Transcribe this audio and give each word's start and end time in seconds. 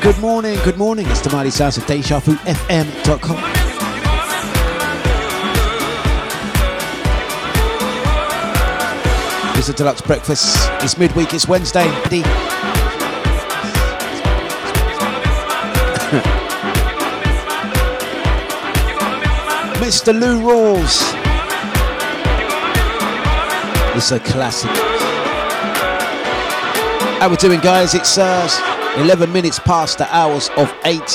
good 0.00 0.18
morning, 0.18 0.56
good 0.64 0.76
morning. 0.76 1.06
It's 1.08 1.20
the 1.20 1.30
mighty 1.30 1.50
sounds 1.50 1.76
of 1.76 1.84
DejaVuFM.com. 1.84 3.38
It's 9.58 9.68
a 9.68 9.74
Dlux 9.74 10.04
breakfast. 10.06 10.56
It's 10.82 10.96
midweek, 10.98 11.34
it's 11.34 11.48
Wednesday. 11.48 11.84
Mr. 19.78 20.18
Lou 20.18 20.40
Rawls. 20.42 21.02
It's 23.96 24.12
a 24.12 24.20
classic. 24.20 24.70
How 27.20 27.28
we 27.28 27.36
doing, 27.36 27.60
guys? 27.60 27.94
It's 27.94 28.16
uh, 28.16 28.77
11 28.96 29.32
minutes 29.32 29.58
past 29.60 29.98
the 29.98 30.14
hours 30.14 30.48
of 30.56 30.72
8. 30.84 31.00
It's 31.00 31.12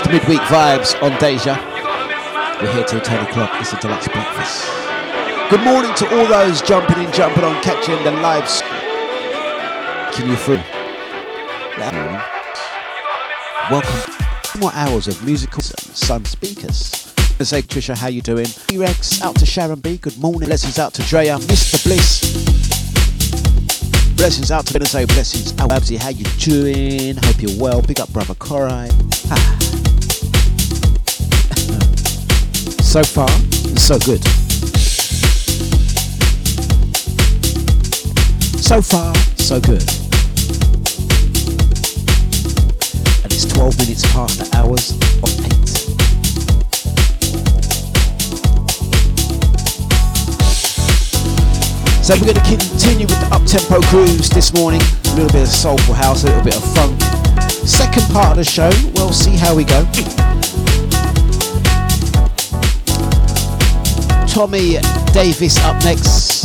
the 0.00 0.08
midweek 0.10 0.40
vibes 0.40 1.00
on 1.02 1.12
Deja. 1.20 1.56
We're 2.60 2.72
here 2.72 2.84
till 2.84 3.00
10 3.00 3.26
o'clock. 3.26 3.50
It's 3.60 3.72
a 3.72 3.76
Dlux 3.76 4.10
breakfast. 4.12 4.66
Good 5.50 5.62
morning 5.62 5.94
to 5.94 6.18
all 6.18 6.26
those 6.26 6.60
jumping 6.62 7.04
in, 7.04 7.12
jumping 7.12 7.44
on, 7.44 7.62
catching 7.62 8.02
the 8.02 8.10
lives. 8.10 8.62
Can 10.16 10.28
you 10.28 10.36
through? 10.36 10.62
Welcome. 13.70 14.12
More 14.58 14.72
hours 14.74 15.06
of 15.06 15.24
musical 15.24 15.62
sun 15.62 16.24
speakers. 16.24 17.12
Say, 17.40 17.60
Trisha, 17.62 17.94
how 17.96 18.08
you 18.08 18.22
doing? 18.22 18.46
T-Rex, 18.46 19.20
out 19.22 19.36
to 19.36 19.46
Sharon 19.46 19.80
B. 19.80 19.98
Good 19.98 20.18
morning. 20.18 20.48
Blessings 20.48 20.78
out 20.78 20.94
to 20.94 21.02
Drea, 21.02 21.36
Mr. 21.36 21.84
Bliss. 21.84 22.55
Blessings 24.26 24.50
out 24.50 24.66
to 24.66 24.72
Ben 24.72 24.84
say 24.84 25.04
blessings 25.04 25.56
out 25.60 25.68
Babsy, 25.68 25.96
how 25.96 26.08
you 26.08 26.24
doing? 26.40 27.16
Hope 27.16 27.40
you're 27.40 27.60
well. 27.60 27.80
Big 27.80 28.00
up 28.00 28.12
brother 28.12 28.34
Korai. 28.34 28.90
Ah. 29.30 29.36
so 32.82 33.04
far, 33.04 33.28
so 33.78 33.96
good. 34.00 34.24
So 38.58 38.82
far, 38.82 39.14
so 39.36 39.60
good. 39.60 39.84
And 43.22 43.32
it's 43.32 43.44
12 43.44 43.78
minutes 43.78 44.02
past 44.12 44.40
the 44.40 44.50
hours 44.56 44.90
of 45.22 45.46
8. 45.46 45.85
So 52.06 52.14
we're 52.14 52.32
going 52.32 52.36
to 52.36 52.56
continue 52.56 53.04
with 53.08 53.18
the 53.18 53.34
up-tempo 53.34 53.80
grooves 53.90 54.30
this 54.30 54.54
morning. 54.54 54.80
A 54.80 55.14
little 55.16 55.32
bit 55.32 55.42
of 55.42 55.48
soulful 55.48 55.92
house, 55.92 56.22
a 56.22 56.28
little 56.28 56.44
bit 56.44 56.54
of 56.54 56.62
funk. 56.72 57.02
Second 57.50 58.04
part 58.12 58.30
of 58.30 58.36
the 58.36 58.44
show, 58.44 58.70
we'll 58.94 59.12
see 59.12 59.34
how 59.34 59.56
we 59.56 59.64
go. 59.64 59.82
Tommy 64.28 64.78
Davis 65.12 65.58
up 65.64 65.82
next. 65.82 66.44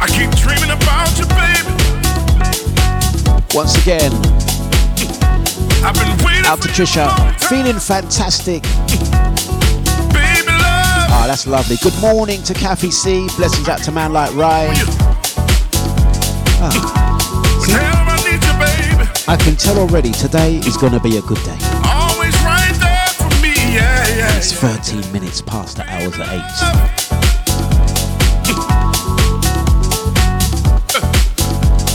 I 0.00 0.06
keep 0.08 0.30
dreaming 0.40 0.70
about 0.70 1.12
you, 1.18 1.26
baby. 1.36 1.74
Once 3.54 3.76
again, 3.82 4.12
I've 5.84 5.92
been 5.92 6.24
waiting 6.24 6.46
out 6.46 6.62
to 6.62 6.68
Trisha. 6.68 7.38
Feeling 7.50 7.78
fantastic. 7.78 8.64
Ah, 11.24 11.26
that's 11.26 11.46
lovely. 11.46 11.78
Good 11.78 11.98
morning 12.02 12.42
to 12.42 12.52
Kathy 12.52 12.90
C. 12.90 13.26
Blessings 13.38 13.66
out 13.66 13.82
to 13.84 13.92
man 13.92 14.12
like 14.12 14.34
Ryan. 14.34 14.76
Whenever 14.76 14.92
I 18.12 18.20
need 18.28 18.44
you, 18.44 18.52
baby. 18.60 19.08
I 19.26 19.36
can 19.40 19.56
tell 19.56 19.78
already 19.78 20.12
today 20.12 20.56
is 20.56 20.76
going 20.76 20.92
to 20.92 21.00
be 21.00 21.16
a 21.16 21.22
good 21.22 21.42
day. 21.44 21.56
Always 21.82 22.34
right 22.42 22.76
there 22.78 23.08
for 23.16 23.30
me, 23.40 23.54
yeah, 23.72 24.06
yeah. 24.14 24.36
It's 24.36 24.52
13 24.52 25.10
minutes 25.14 25.40
past 25.40 25.78
the 25.78 25.84
hours 25.88 26.08
of 26.08 26.28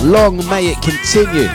8. 0.01 0.09
Long 0.11 0.37
may 0.49 0.69
it 0.69 0.81
continue. 0.81 1.49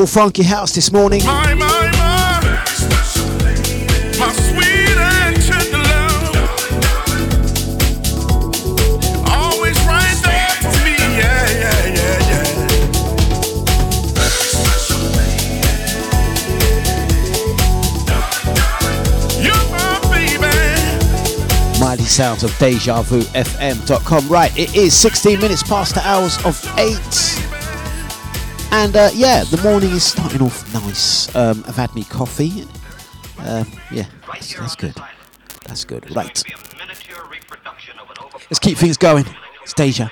beautiful 0.00 0.22
funky 0.22 0.42
house 0.42 0.74
this 0.74 0.90
morning. 0.92 1.22
My, 1.24 1.52
my, 1.54 1.90
my. 1.92 1.96
Mighty 21.78 22.04
sounds 22.04 22.44
of 22.44 22.50
DejaVuFM.com. 22.52 24.28
Right, 24.28 24.56
it 24.56 24.76
is 24.76 24.94
16 24.94 25.40
minutes 25.40 25.62
past 25.62 25.94
the 25.94 26.06
hours 26.06 26.38
of 26.44 26.62
8. 26.78 27.29
And 28.72 28.96
uh, 28.96 29.10
yeah, 29.12 29.44
the 29.44 29.60
morning 29.62 29.90
is 29.90 30.04
starting 30.04 30.42
off 30.42 30.72
nice. 30.72 31.34
Um, 31.34 31.64
I've 31.66 31.76
had 31.76 31.94
me 31.94 32.04
coffee. 32.04 32.66
Um, 33.40 33.66
yeah, 33.90 34.06
that's, 34.26 34.54
that's 34.54 34.76
good. 34.76 34.94
That's 35.66 35.84
good. 35.84 36.14
Right. 36.14 36.42
Let's 38.50 38.58
keep 38.58 38.78
things 38.78 38.96
going. 38.96 39.24
It's 39.62 39.74
Deja. 39.74 40.08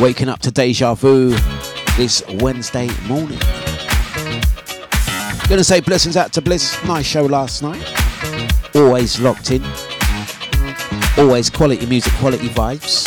Waking 0.00 0.28
up 0.28 0.40
to 0.40 0.50
Deja 0.50 0.94
Vu 0.94 1.30
this 1.96 2.22
Wednesday 2.40 2.88
morning. 3.06 3.38
Gonna 5.48 5.62
say 5.62 5.80
blessings 5.80 6.16
out 6.16 6.32
to 6.32 6.42
Bliss. 6.42 6.76
Nice 6.84 7.06
show 7.06 7.24
last 7.24 7.62
night. 7.62 7.82
Always 8.74 9.20
locked 9.20 9.50
in. 9.52 9.64
Always 11.16 11.50
quality 11.50 11.86
music, 11.86 12.12
quality 12.14 12.48
vibes. 12.48 13.03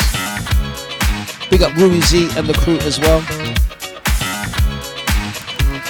Big 1.50 1.62
up 1.62 1.72
Ruizy 1.74 2.36
and 2.38 2.46
the 2.48 2.54
crew 2.54 2.78
as 2.80 3.00
well. 3.00 3.22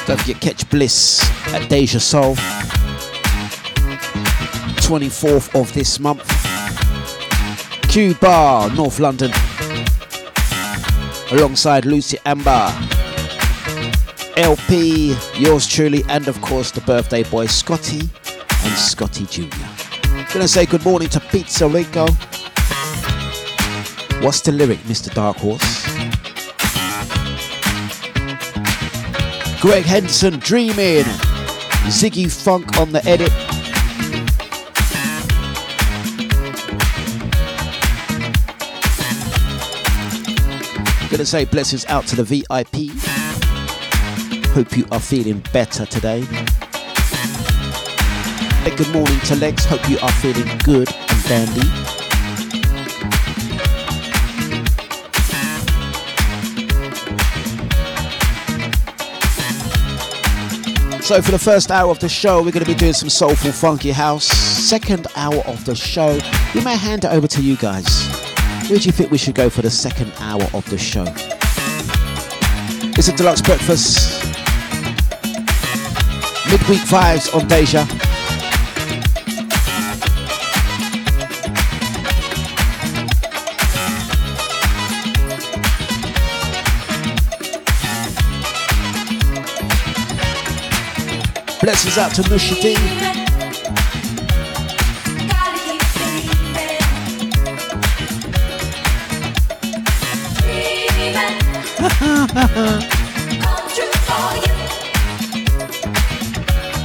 Don't 0.06 0.20
forget 0.20 0.40
catch 0.40 0.70
Bliss 0.70 1.22
at 1.54 1.68
Deja 1.68 2.00
Soul. 2.00 2.36
24th 4.86 5.60
of 5.60 5.74
this 5.74 6.00
month. 6.00 6.26
Q 7.90 8.14
Bar, 8.16 8.70
North 8.76 9.00
London. 9.00 9.32
Alongside 11.32 11.86
Lucy 11.86 12.18
Amber. 12.26 12.72
LP, 14.38 15.18
yours 15.36 15.66
truly, 15.66 16.04
and 16.08 16.28
of 16.28 16.40
course 16.42 16.70
the 16.70 16.82
birthday 16.82 17.24
boy 17.24 17.48
Scotty 17.48 18.02
and 18.02 18.78
Scotty 18.78 19.26
Jr. 19.26 19.58
Gonna 20.32 20.48
say 20.48 20.68
good 20.68 20.86
morning 20.86 21.10
to 21.10 21.20
Pizza 21.20 21.68
Rico. 21.68 22.06
What's 24.22 24.42
the 24.42 24.52
lyric, 24.52 24.80
Mr. 24.80 25.14
Dark 25.14 25.38
Horse? 25.38 25.86
Greg 29.62 29.86
Henson 29.86 30.40
dreaming. 30.40 31.04
Ziggy 31.86 32.30
Funk 32.30 32.78
on 32.78 32.92
the 32.92 33.06
edit. 33.06 33.32
Gonna 41.12 41.26
say 41.26 41.46
blessings 41.46 41.86
out 41.86 42.06
to 42.08 42.16
the 42.16 42.24
VIP. 42.24 42.92
Hope 44.50 44.76
you 44.76 44.86
are 44.92 45.00
feeling 45.00 45.44
better 45.54 45.86
today. 45.86 46.22
Hey, 48.64 48.76
good 48.76 48.92
morning 48.92 49.20
to 49.22 49.36
Lex. 49.36 49.64
Hope 49.66 49.88
you 49.88 50.00
are 50.00 50.12
feeling 50.14 50.58
good 50.66 50.90
and 50.92 51.24
dandy. 51.26 51.87
So 61.08 61.22
for 61.22 61.32
the 61.32 61.40
first 61.40 61.72
hour 61.72 61.90
of 61.90 62.00
the 62.00 62.10
show, 62.10 62.44
we're 62.44 62.52
going 62.52 62.66
to 62.66 62.70
be 62.70 62.76
doing 62.76 62.92
some 62.92 63.08
soulful, 63.08 63.54
funky 63.54 63.92
house. 63.92 64.26
Second 64.26 65.08
hour 65.16 65.38
of 65.48 65.64
the 65.64 65.74
show, 65.74 66.20
we 66.54 66.62
may 66.66 66.76
hand 66.76 67.06
it 67.06 67.12
over 67.12 67.28
to 67.28 67.42
you 67.42 67.56
guys. 67.56 67.88
Where 68.68 68.78
do 68.78 68.86
you 68.86 68.92
think 68.92 69.10
we 69.10 69.18
should 69.18 69.34
go 69.34 69.50
for 69.50 69.62
the 69.62 69.70
second 69.70 70.12
hour 70.20 70.44
of 70.54 70.70
the 70.70 70.78
show? 70.78 71.06
It's 72.98 73.08
a 73.08 73.14
Dlux 73.14 73.42
breakfast. 73.42 74.22
Midweek 76.52 76.82
vibes 76.82 77.34
on 77.34 77.48
Deja. 77.48 78.07
Blessings 91.68 91.98
out 91.98 92.16
to 92.16 92.22
Nushadeen. 92.22 92.78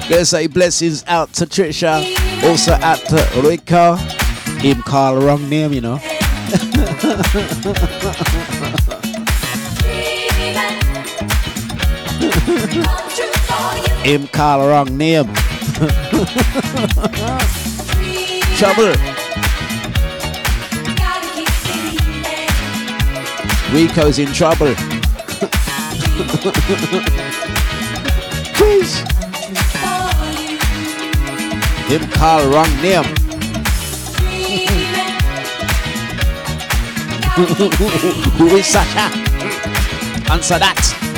Gonna 0.09 0.25
say 0.25 0.49
blessings 0.49 1.05
out 1.07 1.33
to 1.35 1.47
Trisha, 1.47 2.03
also 2.43 2.73
out 2.73 2.99
to 3.07 3.25
Rika. 3.41 3.97
Him 4.59 4.83
call 4.83 5.17
wrong 5.19 5.49
name, 5.49 5.73
you 5.73 5.81
know. 5.81 6.01
Him 14.05 14.27
call 14.27 14.67
wrong 14.67 14.97
name. 14.97 15.33
Trouble. 18.59 18.95
Rico's 23.73 24.19
in 24.19 24.33
trouble. 24.33 24.75
Please. 28.55 28.99
Him 31.87 32.11
call 32.11 32.49
wrong 32.51 32.75
name. 32.83 33.05
Who 38.37 38.47
is 38.57 38.67
Sasha? 38.67 39.11
Answer 40.33 40.59
that. 40.59 41.12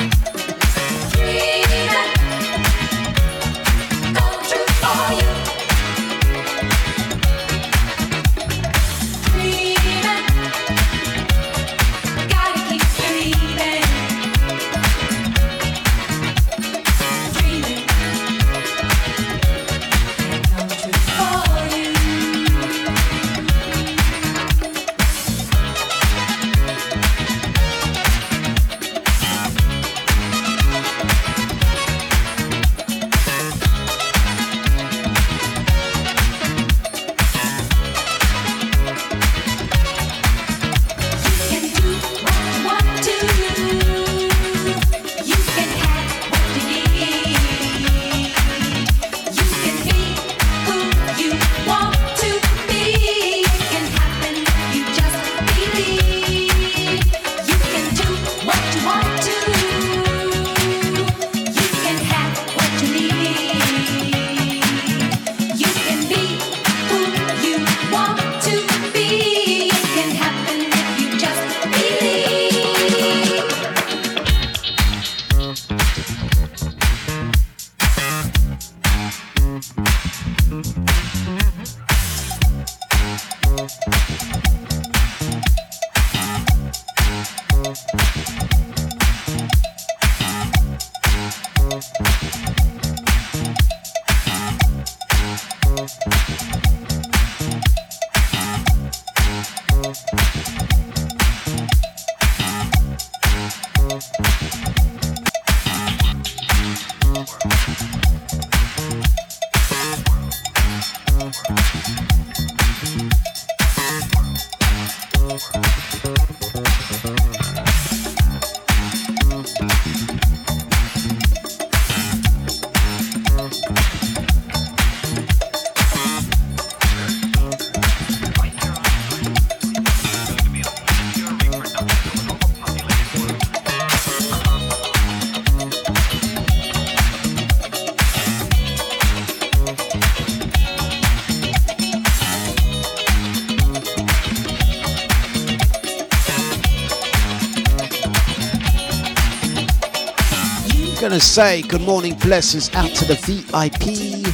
Gonna 151.15 151.23
say 151.23 151.61
good 151.61 151.79
morning, 151.79 152.13
blessings 152.15 152.69
out 152.75 152.89
to 152.89 153.05
the 153.05 153.15
VIP. 153.15 154.27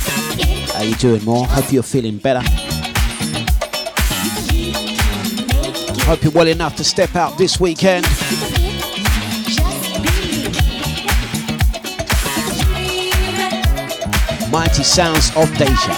How 0.74 0.82
you 0.82 0.96
doing, 0.96 1.24
more? 1.24 1.46
Hope 1.46 1.72
you're 1.72 1.84
feeling 1.84 2.18
better. 2.18 2.42
Hope 6.06 6.24
you're 6.24 6.32
well 6.32 6.48
enough 6.48 6.76
to 6.78 6.84
step 6.84 7.16
out 7.16 7.38
this 7.38 7.60
weekend. 7.60 8.06
Mighty 14.50 14.84
sounds 14.84 15.30
of 15.36 15.56
Deja. 15.60 15.94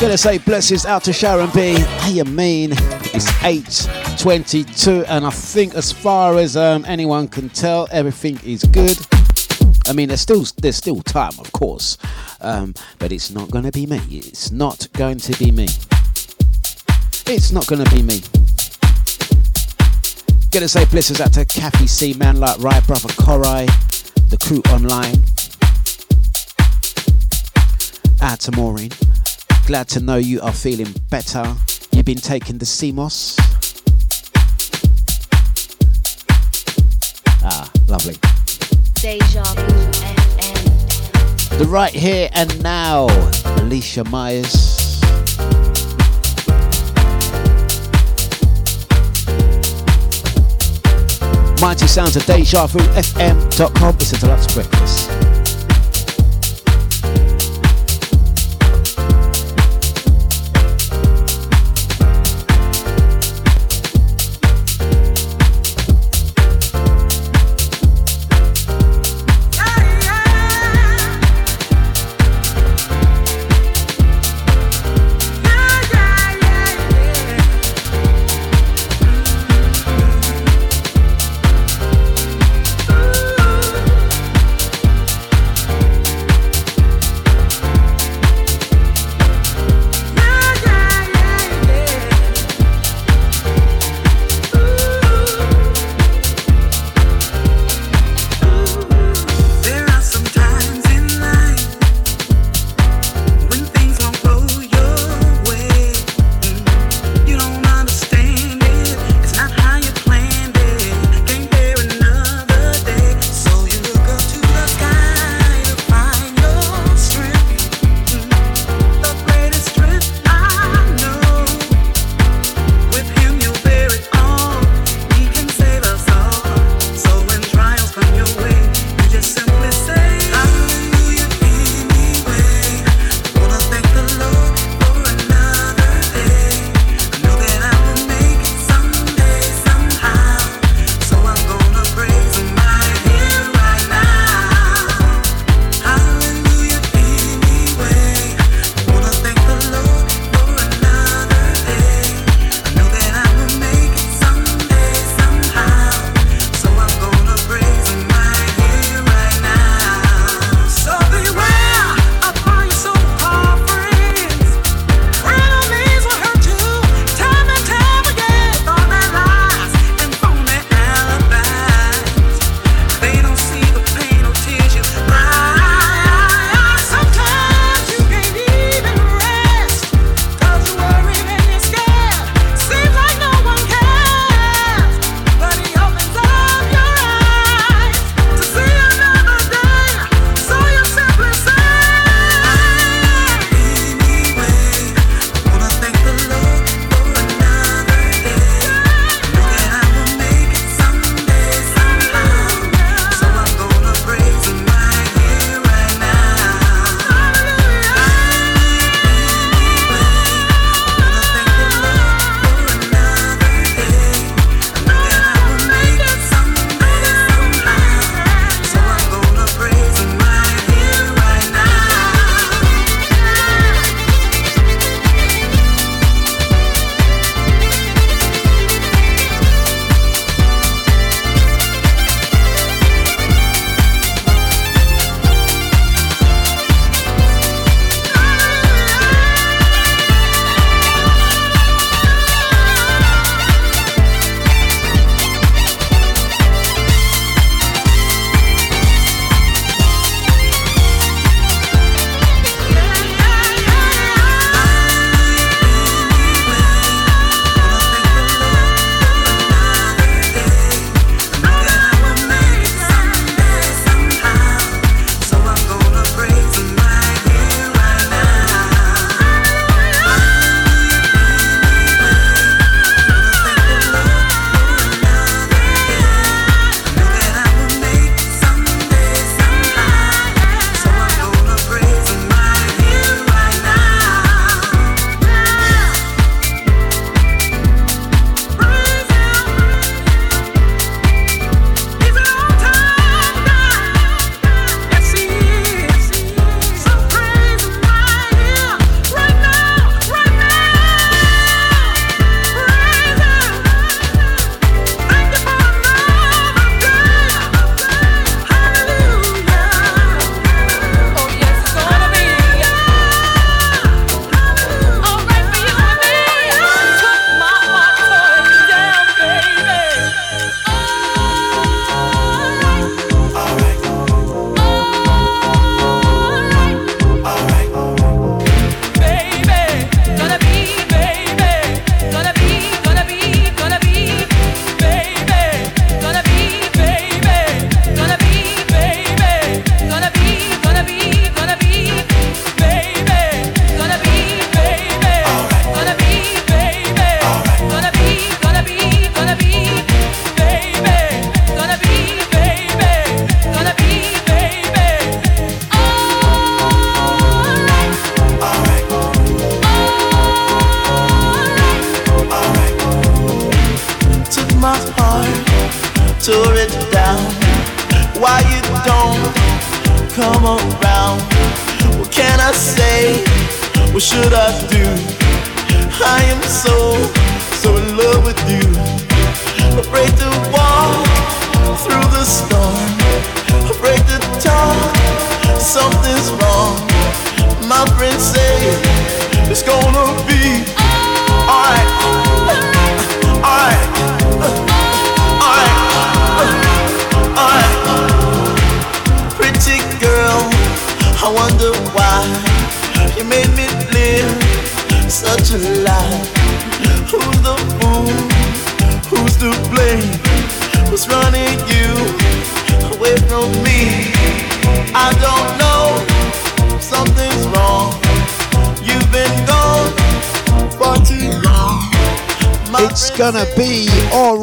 Gonna 0.00 0.16
say 0.16 0.38
blessings 0.38 0.86
out 0.86 1.04
to 1.04 1.12
Sharon 1.12 1.50
B. 1.54 1.74
How 1.74 2.08
you 2.08 2.24
mean? 2.24 2.72
It's 3.16 3.30
8.22 3.30 5.06
and 5.08 5.24
I 5.24 5.30
think 5.30 5.74
as 5.74 5.90
far 5.90 6.36
as 6.36 6.54
um, 6.54 6.84
anyone 6.86 7.28
can 7.28 7.48
tell, 7.48 7.88
everything 7.90 8.38
is 8.44 8.62
good. 8.64 8.98
I 9.88 9.94
mean, 9.94 10.08
there's 10.08 10.20
still 10.20 10.44
there's 10.58 10.76
still 10.76 11.00
time, 11.00 11.32
of 11.38 11.50
course, 11.52 11.96
um, 12.42 12.74
but 12.98 13.12
it's 13.12 13.30
not 13.30 13.50
gonna 13.50 13.72
be 13.72 13.86
me. 13.86 14.02
It's 14.10 14.50
not 14.50 14.88
going 14.92 15.16
to 15.16 15.38
be 15.38 15.50
me. 15.50 15.64
It's 17.24 17.52
not 17.52 17.66
gonna 17.66 17.88
be 17.88 18.02
me. 18.02 18.20
Gonna 20.52 20.68
say 20.68 20.84
blessings 20.84 21.22
out 21.22 21.32
to 21.32 21.46
Kathy 21.46 21.86
C, 21.86 22.12
man 22.18 22.38
like 22.38 22.58
right, 22.58 22.86
brother 22.86 23.08
Korai, 23.08 23.64
the 24.28 24.36
crew 24.36 24.60
online. 24.74 25.16
Out 28.20 28.40
to 28.40 28.52
Maureen. 28.52 28.90
Glad 29.66 29.88
to 29.88 30.00
know 30.00 30.16
you 30.16 30.42
are 30.42 30.52
feeling 30.52 30.92
better. 31.08 31.56
You've 31.96 32.04
been 32.04 32.18
taking 32.18 32.58
the 32.58 32.66
sea 32.66 32.92
moss. 32.92 33.36
Ah, 37.42 37.70
lovely. 37.88 38.16
Deja 38.96 39.42
Vu 39.54 39.62
FM. 39.92 41.58
The 41.58 41.64
right 41.64 41.94
here 41.94 42.28
and 42.34 42.62
now, 42.62 43.06
Alicia 43.62 44.04
Myers. 44.04 45.00
Mighty 51.62 51.86
sounds 51.86 52.14
of 52.16 52.26
Deja 52.26 52.66
Vu 52.66 52.80
FM.com. 52.80 53.94
It's 53.94 54.12
a 54.12 54.16
Dlux 54.16 54.52
breakfast. 54.52 55.25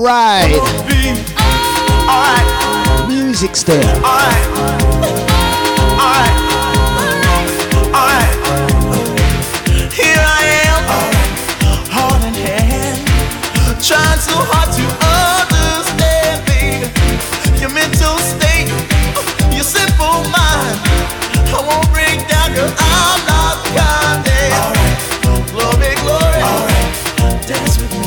right. 0.03 0.59
Alright. 2.11 3.07
Music 3.07 3.55
style. 3.55 3.79
Alright. 4.03 4.47
Alright. 5.95 6.35
Alright. 7.95 8.35
Here 9.93 10.19
I 10.19 10.43
am. 10.67 10.83
Heart 11.95 12.23
and 12.27 12.35
hand. 12.35 12.99
Trying 13.81 14.19
so 14.19 14.35
hard 14.51 14.69
to 14.75 14.83
understand, 15.07 16.43
baby. 16.51 16.91
Your 17.61 17.71
mental 17.71 18.17
state. 18.19 18.67
Your 19.55 19.63
simple 19.63 20.19
mind. 20.35 20.83
I 21.47 21.63
won't 21.63 21.87
break 21.95 22.27
down, 22.27 22.51
girl. 22.53 22.67
I'm 22.77 23.19
not 23.31 23.55
kind. 23.71 24.19
Right. 24.27 24.83
Glory, 25.51 25.95
glory. 26.03 26.43
Right. 26.43 27.47
Dance 27.47 27.77
with 27.79 27.91
me. 27.93 28.02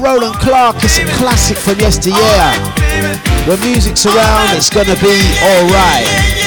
Roland 0.00 0.34
Clark 0.36 0.82
is 0.82 0.98
a 0.98 1.04
classic 1.18 1.56
from 1.56 1.78
yesteryear. 1.78 2.16
When 3.46 3.60
music's 3.60 4.06
around, 4.06 4.56
it's 4.56 4.70
gonna 4.70 4.96
be 4.96 5.20
alright. 5.42 6.39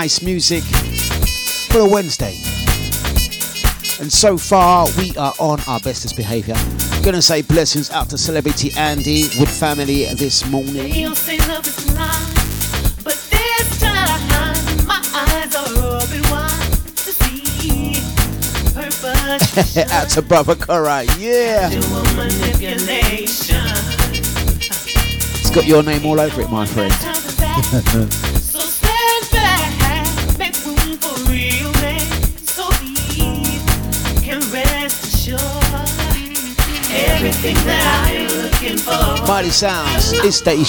nice 0.00 0.22
music 0.22 0.64
for 1.70 1.78
a 1.78 1.88
Wednesday. 1.88 2.34
And 4.00 4.12
so 4.12 4.36
far, 4.36 4.88
we 4.98 5.16
are 5.16 5.32
on 5.38 5.60
our 5.68 5.78
bestest 5.78 6.16
behavior. 6.16 6.56
Gonna 7.04 7.22
say 7.22 7.42
blessings 7.42 7.92
out 7.92 8.10
to 8.10 8.18
celebrity 8.18 8.72
Andy 8.76 9.28
with 9.38 9.48
family 9.48 10.06
this 10.16 10.44
morning. 10.50 11.04
out 19.92 20.08
to 20.10 20.22
Brother 20.22 20.56
yeah. 21.20 21.70
It's 25.30 25.50
got 25.54 25.66
your 25.68 25.84
name 25.84 26.04
all 26.04 26.18
over 26.18 26.40
it, 26.40 26.50
my 26.50 26.66
friend. 26.66 26.92
Mari 39.26 39.50
Sounds, 39.50 40.12
esta 40.24 40.54
y. 40.54 40.64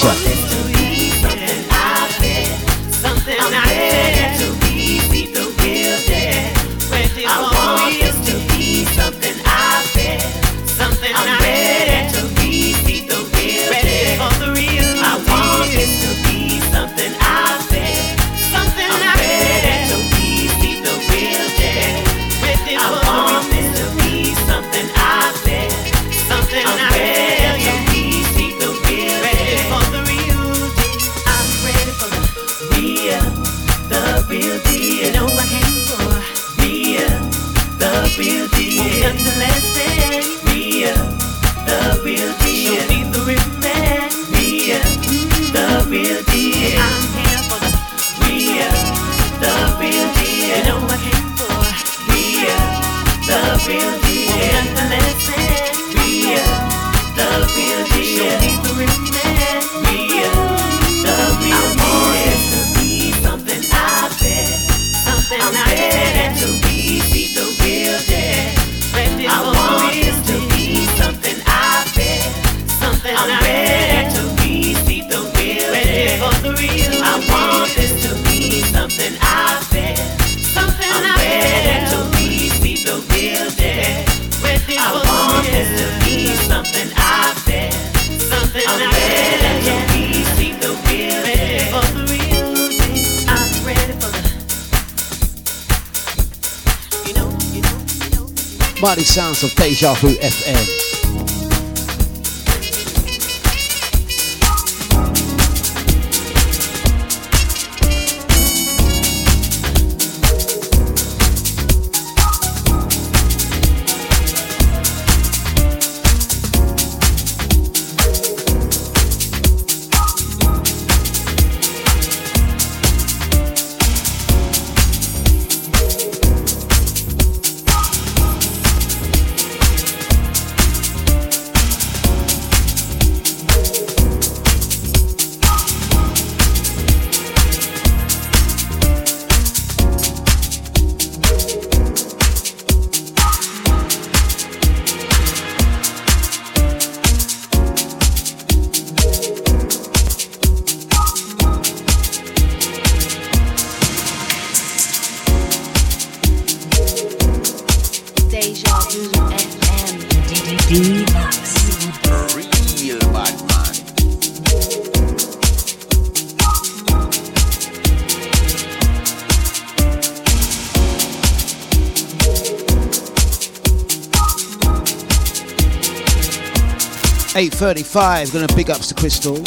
five. 177.95 178.34
Gonna 178.34 178.53
big 178.58 178.69
ups 178.69 178.89
to 178.89 178.93
Crystal, 178.93 179.38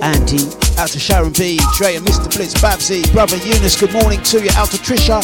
Andy, 0.00 0.38
out 0.78 0.88
to 0.90 1.00
Sharon 1.00 1.32
B, 1.32 1.58
Dre 1.76 1.96
and 1.96 2.06
Mr. 2.06 2.32
Blitz, 2.32 2.54
Babsy, 2.62 3.02
brother 3.12 3.36
Eunice. 3.38 3.74
Good 3.74 3.92
morning 3.92 4.22
to 4.22 4.40
you. 4.40 4.50
Out 4.54 4.70
to 4.70 4.76
Trisha, 4.76 5.18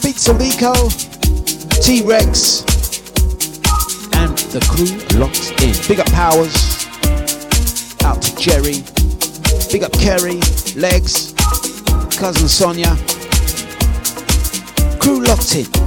Pizza 0.00 0.32
Rico, 0.32 0.72
T 1.82 2.06
Rex, 2.06 2.62
and 4.14 4.38
the 4.54 4.62
crew 4.70 5.18
locked 5.18 5.50
in. 5.60 5.74
Big 5.88 5.98
up 5.98 6.06
Powers. 6.12 6.86
Out 8.04 8.22
to 8.22 8.36
Jerry. 8.36 8.78
Big 9.72 9.82
up 9.82 9.92
Kerry, 9.94 10.38
Legs, 10.78 11.34
cousin 12.16 12.46
Sonia. 12.46 12.94
Crew 15.00 15.24
locked 15.24 15.56
in. 15.56 15.77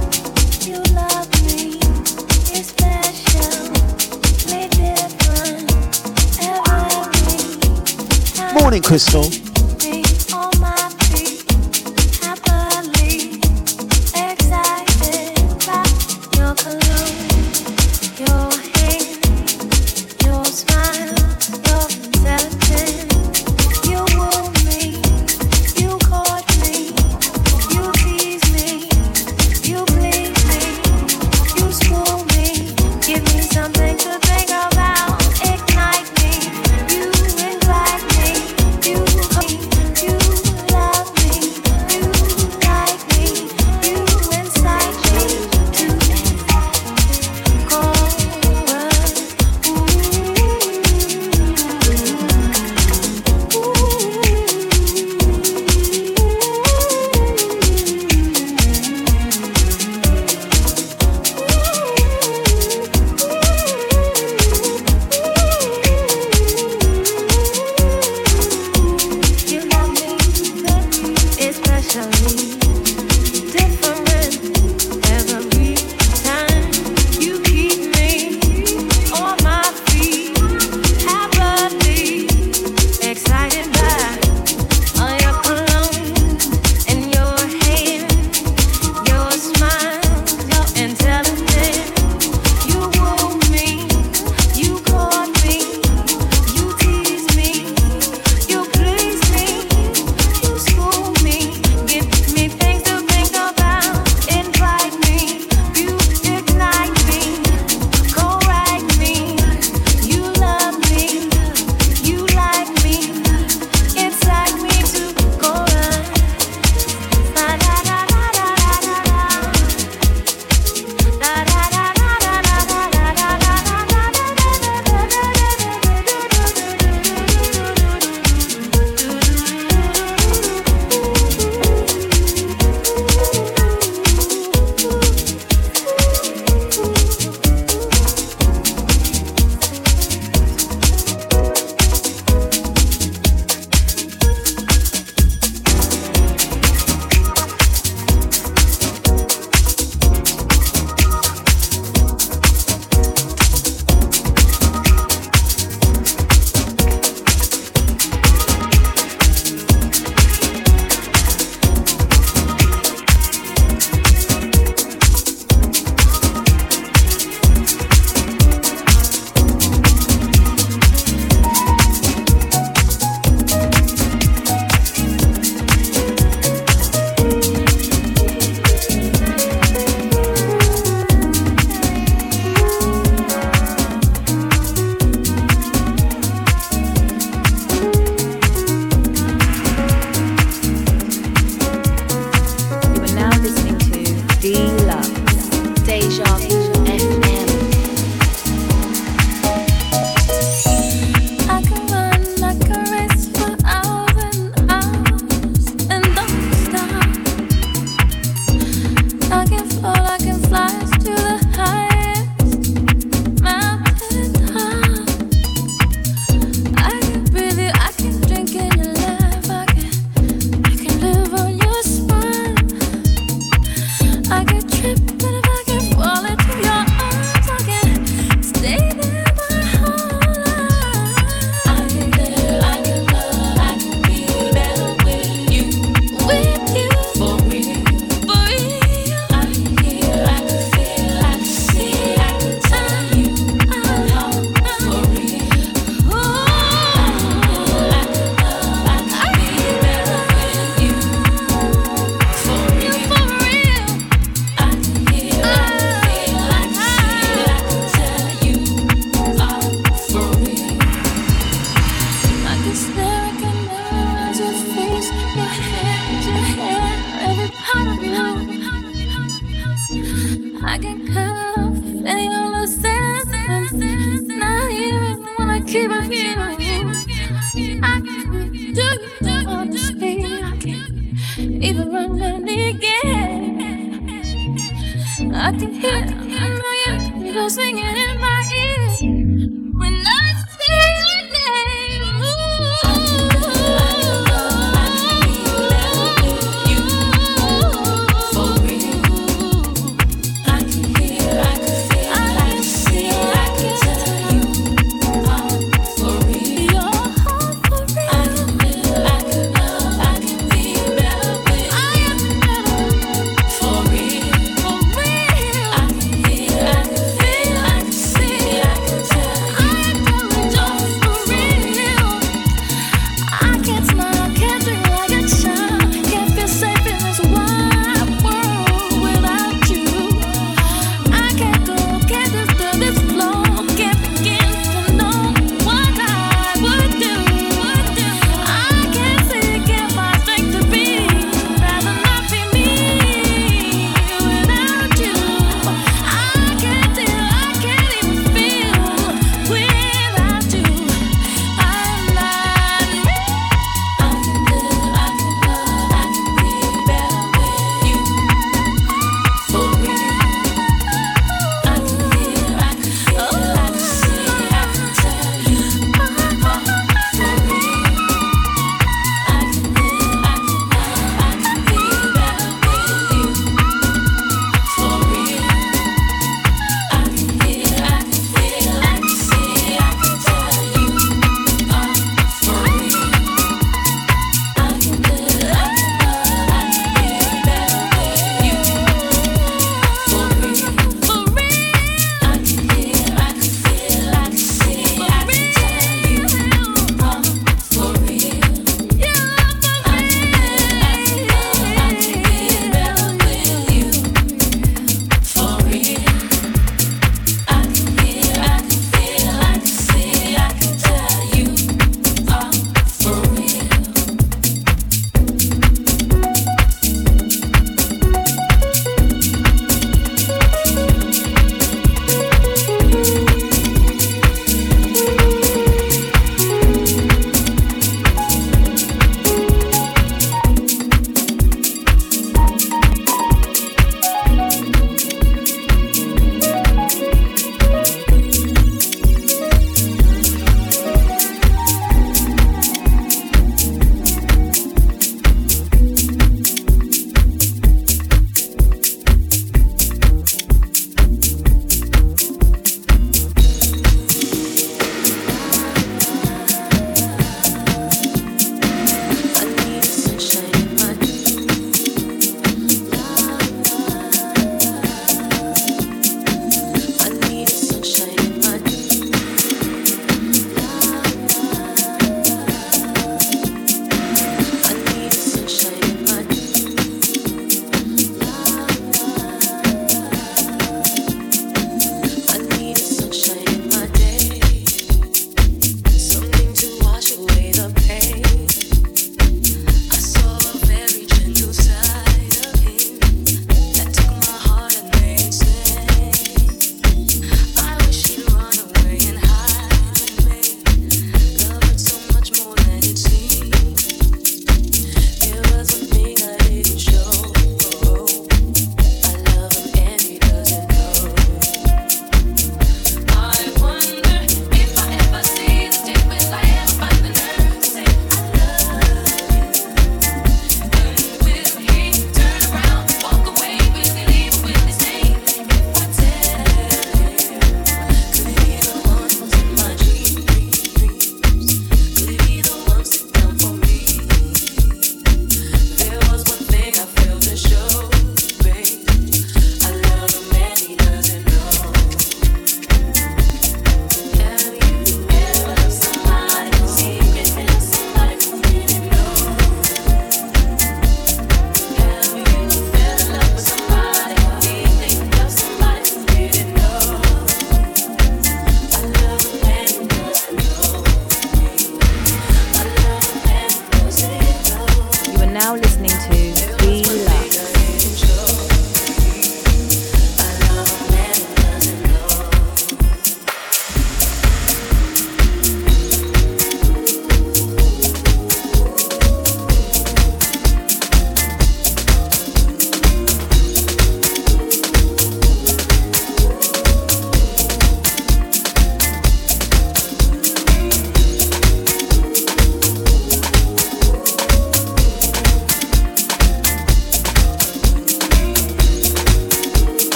morning, 8.72 8.82
Crystal. 8.82 9.51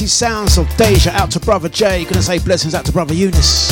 Mighty 0.00 0.08
sounds 0.08 0.56
of 0.56 0.66
Deja 0.78 1.10
out 1.10 1.30
to 1.32 1.40
Brother 1.40 1.68
Jay. 1.68 2.04
Gonna 2.04 2.22
say 2.22 2.38
blessings 2.38 2.74
out 2.74 2.86
to 2.86 2.92
Brother 2.92 3.12
Eunice, 3.12 3.68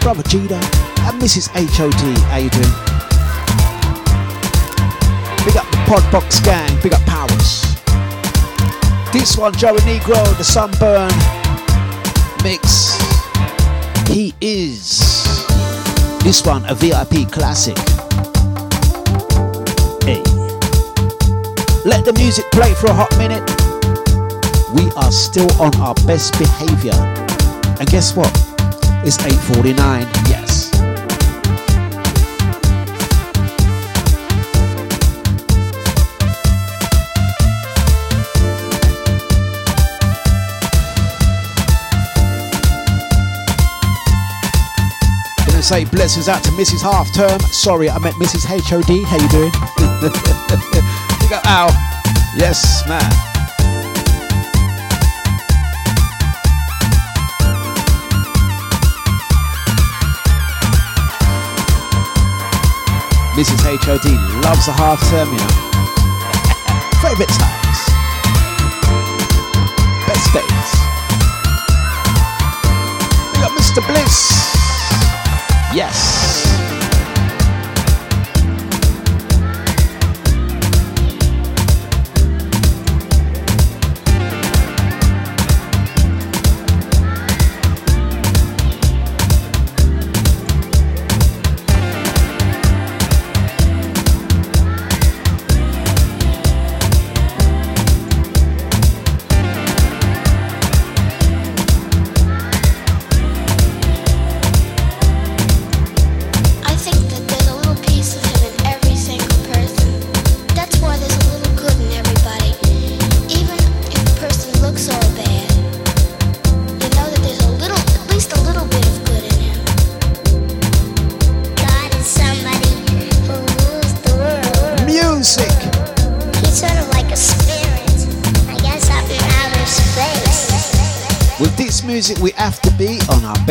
Brother 0.00 0.22
Gita, 0.22 0.54
and 0.54 1.20
Mrs. 1.20 1.48
HOD. 1.48 2.18
How 2.30 2.36
you 2.36 2.48
doing? 2.50 2.72
Big 5.44 5.56
up 5.56 5.68
the 5.72 5.78
Podbox 5.90 6.44
gang, 6.44 6.80
big 6.84 6.94
up 6.94 7.00
Powers. 7.00 7.62
This 9.12 9.36
one, 9.36 9.52
Joey 9.54 9.80
Negro, 9.80 10.22
the 10.38 10.44
Sunburn 10.44 11.10
mix. 12.44 12.96
He 14.08 14.32
is. 14.40 15.00
This 16.22 16.46
one, 16.46 16.64
a 16.66 16.76
VIP 16.76 17.28
classic. 17.32 17.76
Hey. 20.04 20.22
Let 21.84 22.04
the 22.04 22.12
music 22.16 22.44
play 22.52 22.72
for 22.74 22.86
a 22.86 22.94
hot 22.94 23.10
minute 23.18 23.61
we 24.74 24.90
are 24.92 25.12
still 25.12 25.50
on 25.60 25.74
our 25.80 25.94
best 26.06 26.38
behavior. 26.38 26.94
And 27.78 27.88
guess 27.88 28.16
what? 28.16 28.30
It's 29.04 29.18
8:49. 29.18 30.06
Yes. 30.28 30.70
Gonna 45.46 45.62
say 45.62 45.84
blessings 45.84 46.28
out 46.28 46.42
to 46.44 46.50
Mrs. 46.52 46.82
Half 46.82 47.12
Term. 47.14 47.40
Sorry, 47.40 47.90
I 47.90 47.98
meant 47.98 48.16
Mrs. 48.16 48.44
HOD. 48.44 49.04
How 49.04 49.16
you 49.16 49.28
doing? 49.28 49.52
Big 51.20 51.32
up 51.32 51.44
Al. 51.46 51.70
Yes, 52.36 52.82
man. 52.88 53.31
Mrs. 63.32 63.64
HOD 63.64 64.44
loves 64.44 64.68
a 64.68 64.72
half 64.72 65.00
term, 65.08 65.32
you 65.32 65.38
know. 65.38 65.48
Favorite 67.00 67.32
times. 67.32 67.80
Best 70.06 70.28
days. 70.36 70.68
We 73.32 73.40
got 73.40 73.52
Mr. 73.56 73.80
Bliss. 73.86 74.52
Yes. 75.74 76.11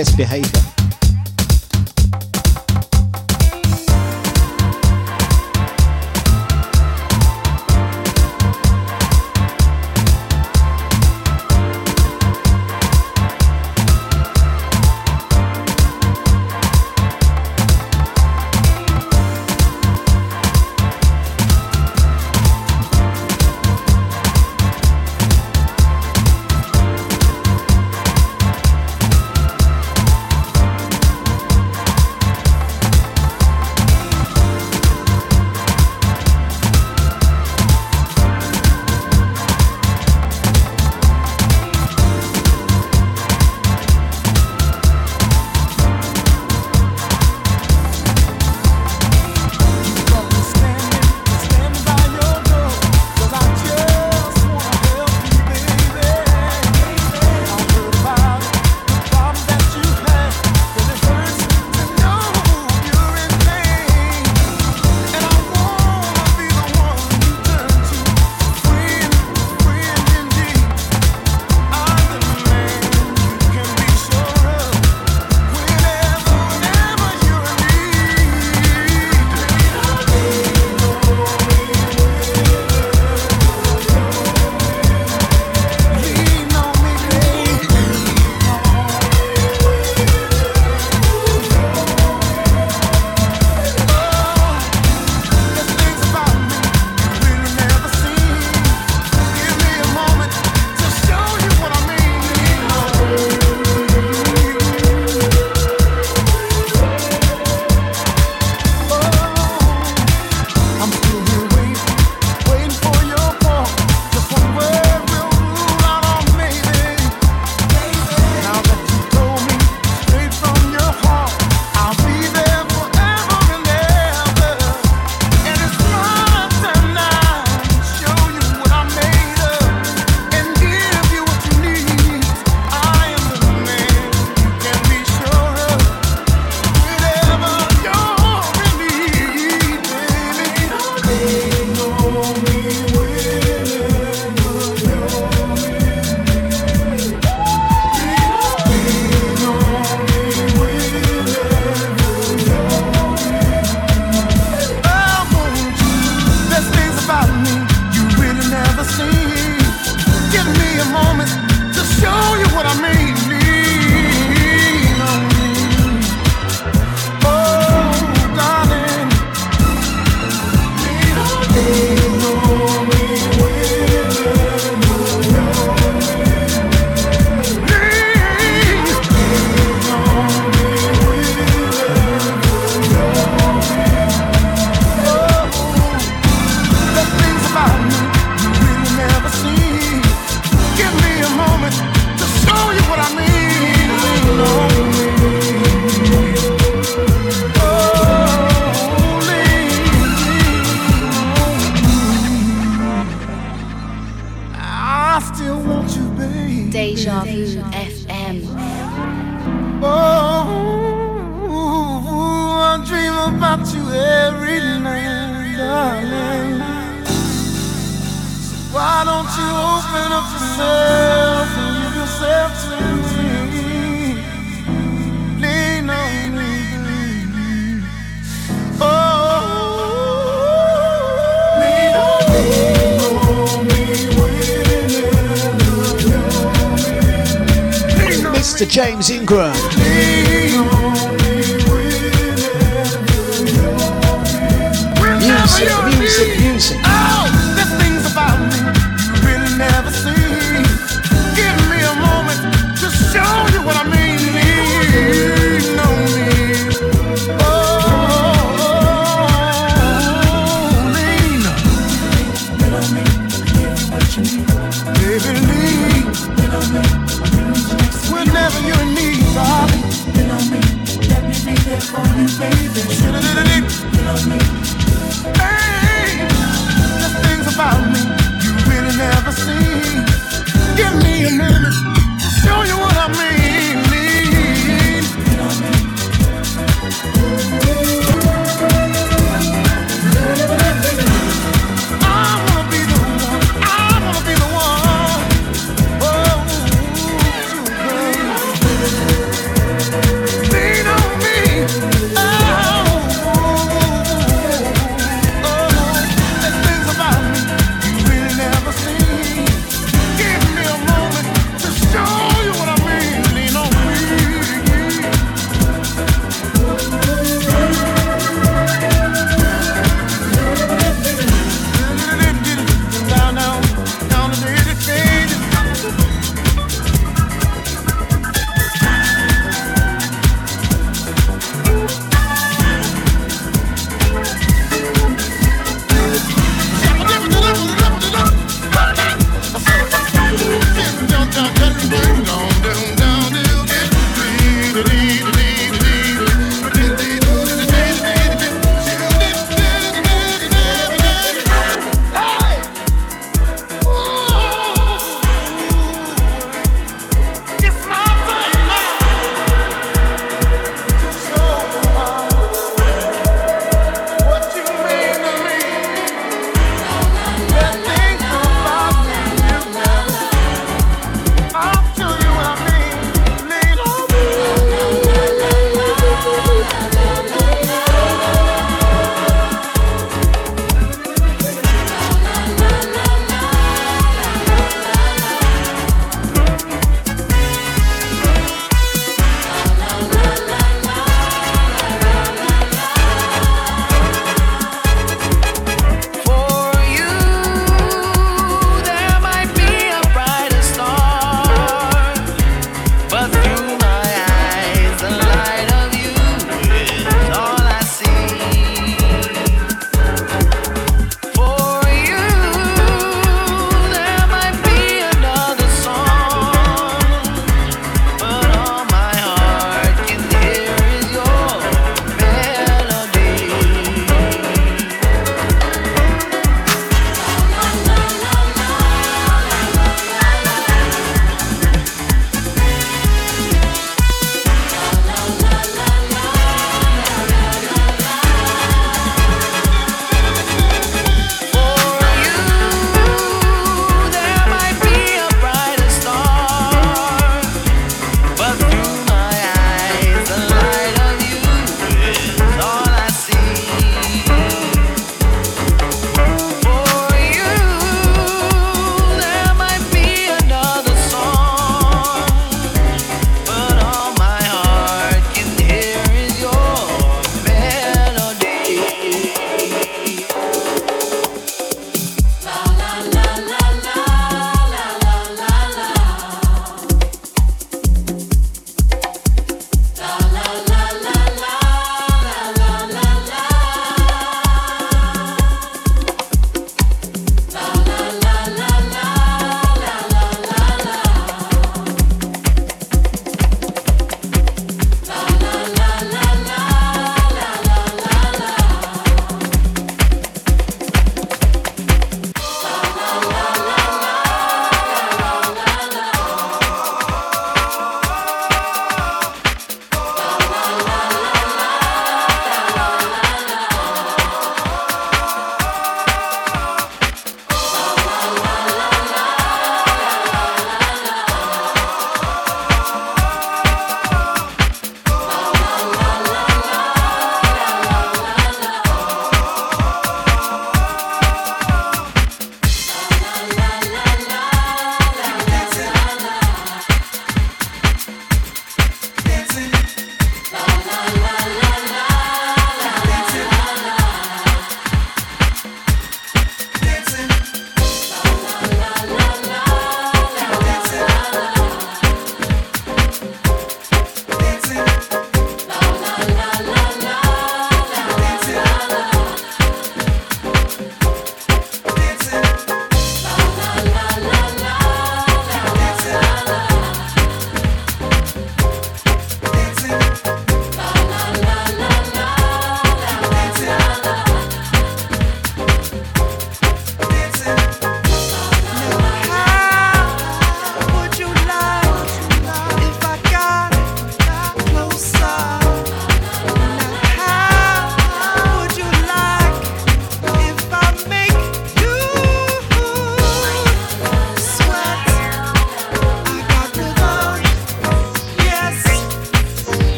Best 0.00 0.16
behavior. 0.16 0.59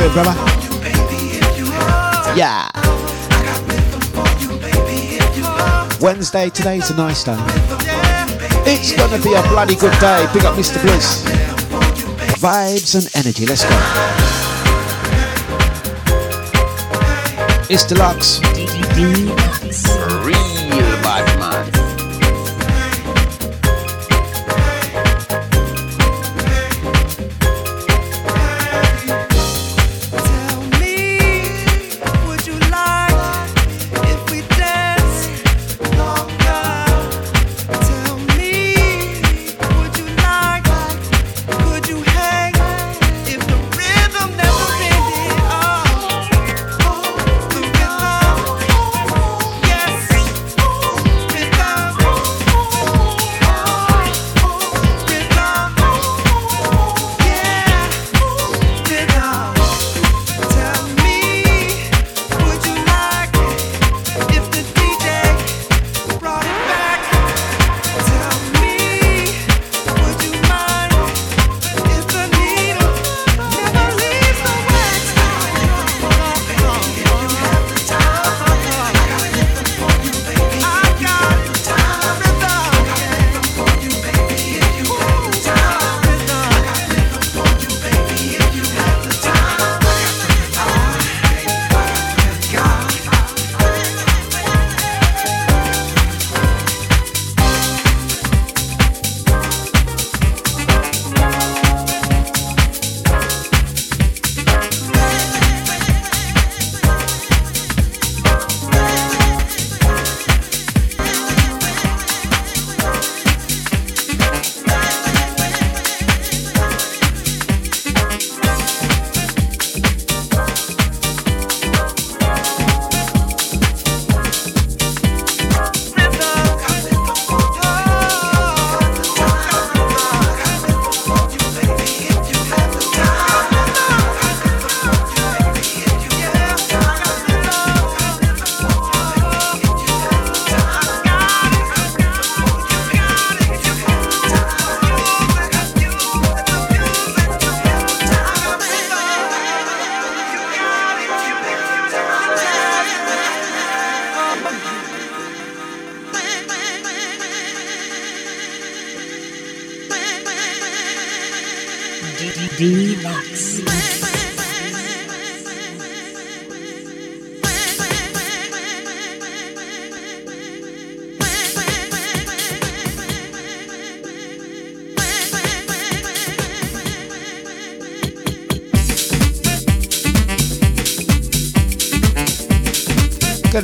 Doing, 0.00 0.12
brother? 0.14 0.32
Yeah. 2.34 2.70
Wednesday, 6.00 6.48
today's 6.48 6.88
a 6.88 6.96
nice 6.96 7.22
day. 7.22 7.36
It's 8.64 8.96
gonna 8.96 9.22
be 9.22 9.34
a 9.34 9.42
bloody 9.50 9.76
good 9.76 9.92
day. 10.00 10.26
Big 10.32 10.46
up 10.46 10.54
Mr. 10.54 10.80
Bliss. 10.80 11.22
Vibes 12.40 12.94
and 12.94 13.14
energy, 13.14 13.44
let's 13.44 13.64
go. 13.64 13.76
It's 17.68 17.84
Dlux. 17.84 19.49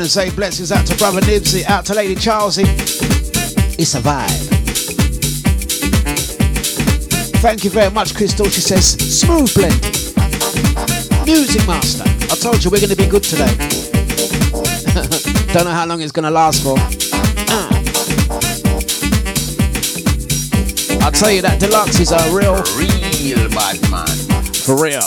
Say 0.06 0.30
blessings 0.30 0.70
out 0.72 0.86
to 0.86 0.96
brother 0.96 1.20
Nibsy, 1.20 1.64
out 1.64 1.84
to 1.86 1.94
Lady 1.94 2.14
Charlesy. 2.14 2.62
It's 3.78 3.94
a 3.94 4.00
vibe. 4.00 4.30
Thank 7.42 7.64
you 7.64 7.70
very 7.70 7.90
much, 7.90 8.14
Crystal. 8.14 8.46
She 8.46 8.60
says, 8.60 8.92
smooth 8.92 9.52
blend. 9.52 9.80
Music 11.26 11.66
master. 11.66 12.04
I 12.32 12.36
told 12.36 12.64
you 12.64 12.70
we're 12.70 12.80
gonna 12.80 12.96
be 12.96 13.06
good 13.06 13.24
today. 13.24 13.46
Don't 15.52 15.64
know 15.64 15.72
how 15.72 15.86
long 15.86 16.00
it's 16.00 16.12
gonna 16.12 16.30
last 16.30 16.62
for. 16.62 16.78
I'll 21.02 21.12
tell 21.12 21.30
you 21.30 21.42
that 21.42 21.58
Dlux 21.60 22.00
is 22.00 22.12
a 22.12 22.18
real, 22.34 22.62
Real 22.78 23.48
bad 23.50 23.90
man. 23.90 24.06
for 24.54 24.76
real. 24.80 25.02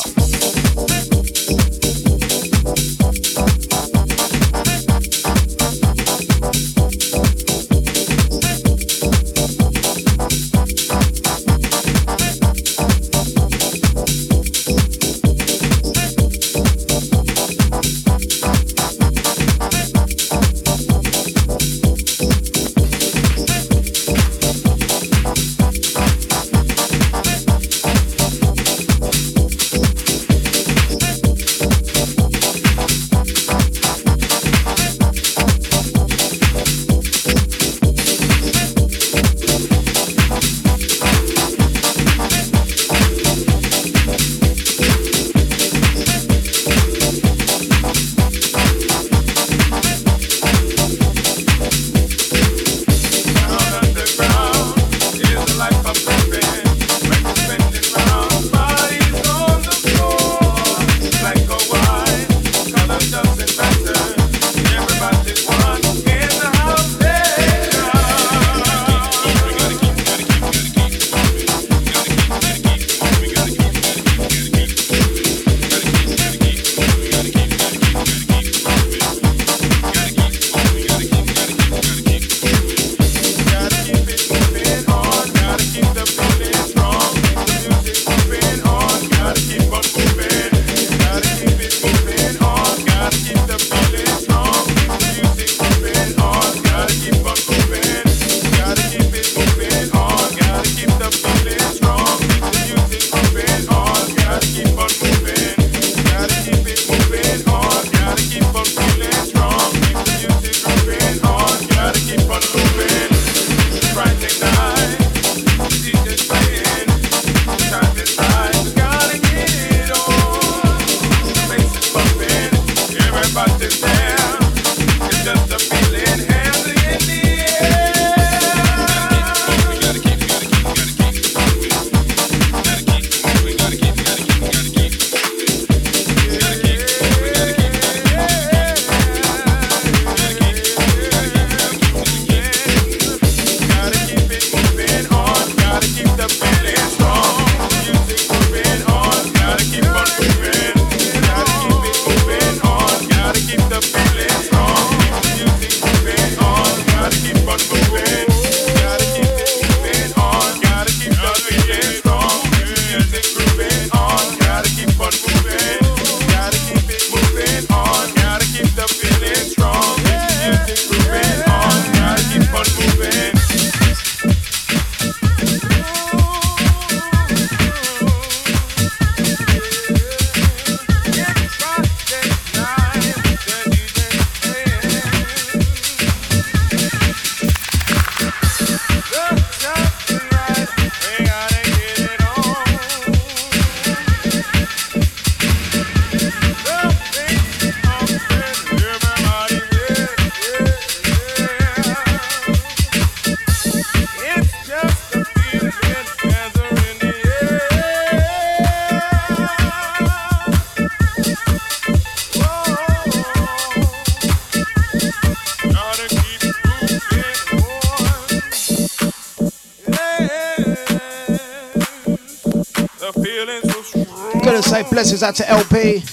Blessings 224.99 225.23
out 225.23 225.33
to 225.33 225.49
LP. 225.49 225.63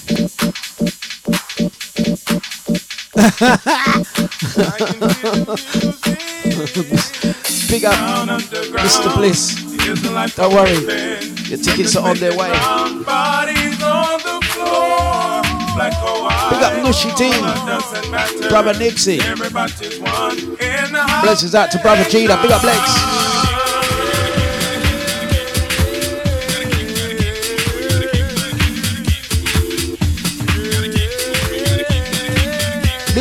Big 7.67 7.83
up, 7.83 7.95
Mr. 8.79 9.11
Bliss. 9.13 9.55
Don't 10.35 10.53
worry, 10.53 10.71
your 11.49 11.59
tickets 11.59 11.97
are 11.97 12.07
on 12.07 12.15
their 12.19 12.31
way. 12.37 12.47
Big 12.47 12.55
up 16.63 16.73
Nushi 16.81 17.11
Dean, 17.17 17.43
brother 18.47 18.73
Nipsey. 18.73 19.19
Blessings 21.23 21.55
out 21.55 21.71
to 21.71 21.77
brother 21.79 22.05
Gina. 22.05 22.41
Big 22.41 22.51
up 22.51 22.63
Lex. 22.63 23.06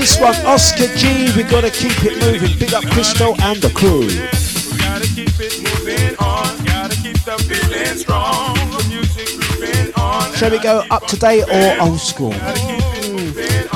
This 0.07 0.20
one, 0.20 0.36
Oscar 0.46 0.86
G, 0.94 1.32
we 1.36 1.42
gotta 1.42 1.68
keep 1.68 1.90
it 2.04 2.16
moving. 2.24 2.57
Big 2.61 2.72
up 2.72 2.84
Crystal 2.92 3.34
and 3.42 3.61
the 3.61 3.70
crew. 3.70 4.07
Gotta 4.78 5.04
keep 5.09 5.34
it 5.40 5.59
moving 5.66 6.16
on. 6.18 6.64
Gotta 6.64 6.94
keep 6.94 7.18
the 7.24 7.36
feeling 7.42 7.98
strong. 7.98 8.54
The 8.54 8.86
music 8.88 9.34
moving 9.34 9.92
on. 9.94 10.32
Shall 10.34 10.52
we 10.52 10.61
go 10.61 10.84
up 10.92 11.09
to 11.09 11.16
date 11.16 11.42
or 11.50 11.82
old 11.82 11.98
school? 11.98 12.32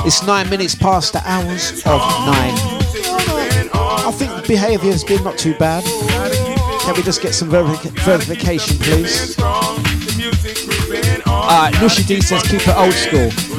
It's 0.07 0.23
nine 0.25 0.49
minutes 0.49 0.73
past 0.73 1.11
the 1.11 1.21
hours 1.29 1.71
of 1.85 1.99
nine. 1.99 2.55
I 3.75 4.11
think 4.15 4.33
the 4.33 4.45
behaviour 4.47 4.93
has 4.93 5.03
been 5.03 5.21
not 5.25 5.37
too 5.37 5.53
bad. 5.55 5.83
Can 5.83 6.95
we 6.95 7.03
just 7.03 7.21
get 7.21 7.35
some 7.35 7.49
verifi- 7.49 7.91
verification, 8.05 8.77
please? 8.77 9.37
Alright, 11.27 11.73
Nushi 11.73 12.07
D 12.07 12.21
says 12.21 12.41
keep 12.43 12.65
it 12.65 12.77
old 12.77 12.93
school. 12.93 13.50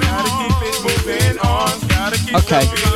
Okay. 2.35 2.92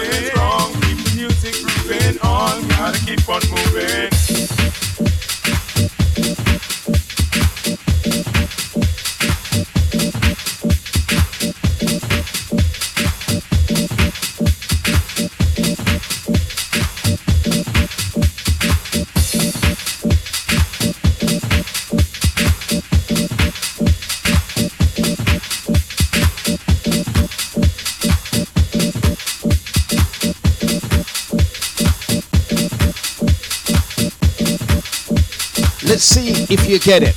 If 36.49 36.69
you 36.69 36.79
get 36.79 37.03
it. 37.03 37.17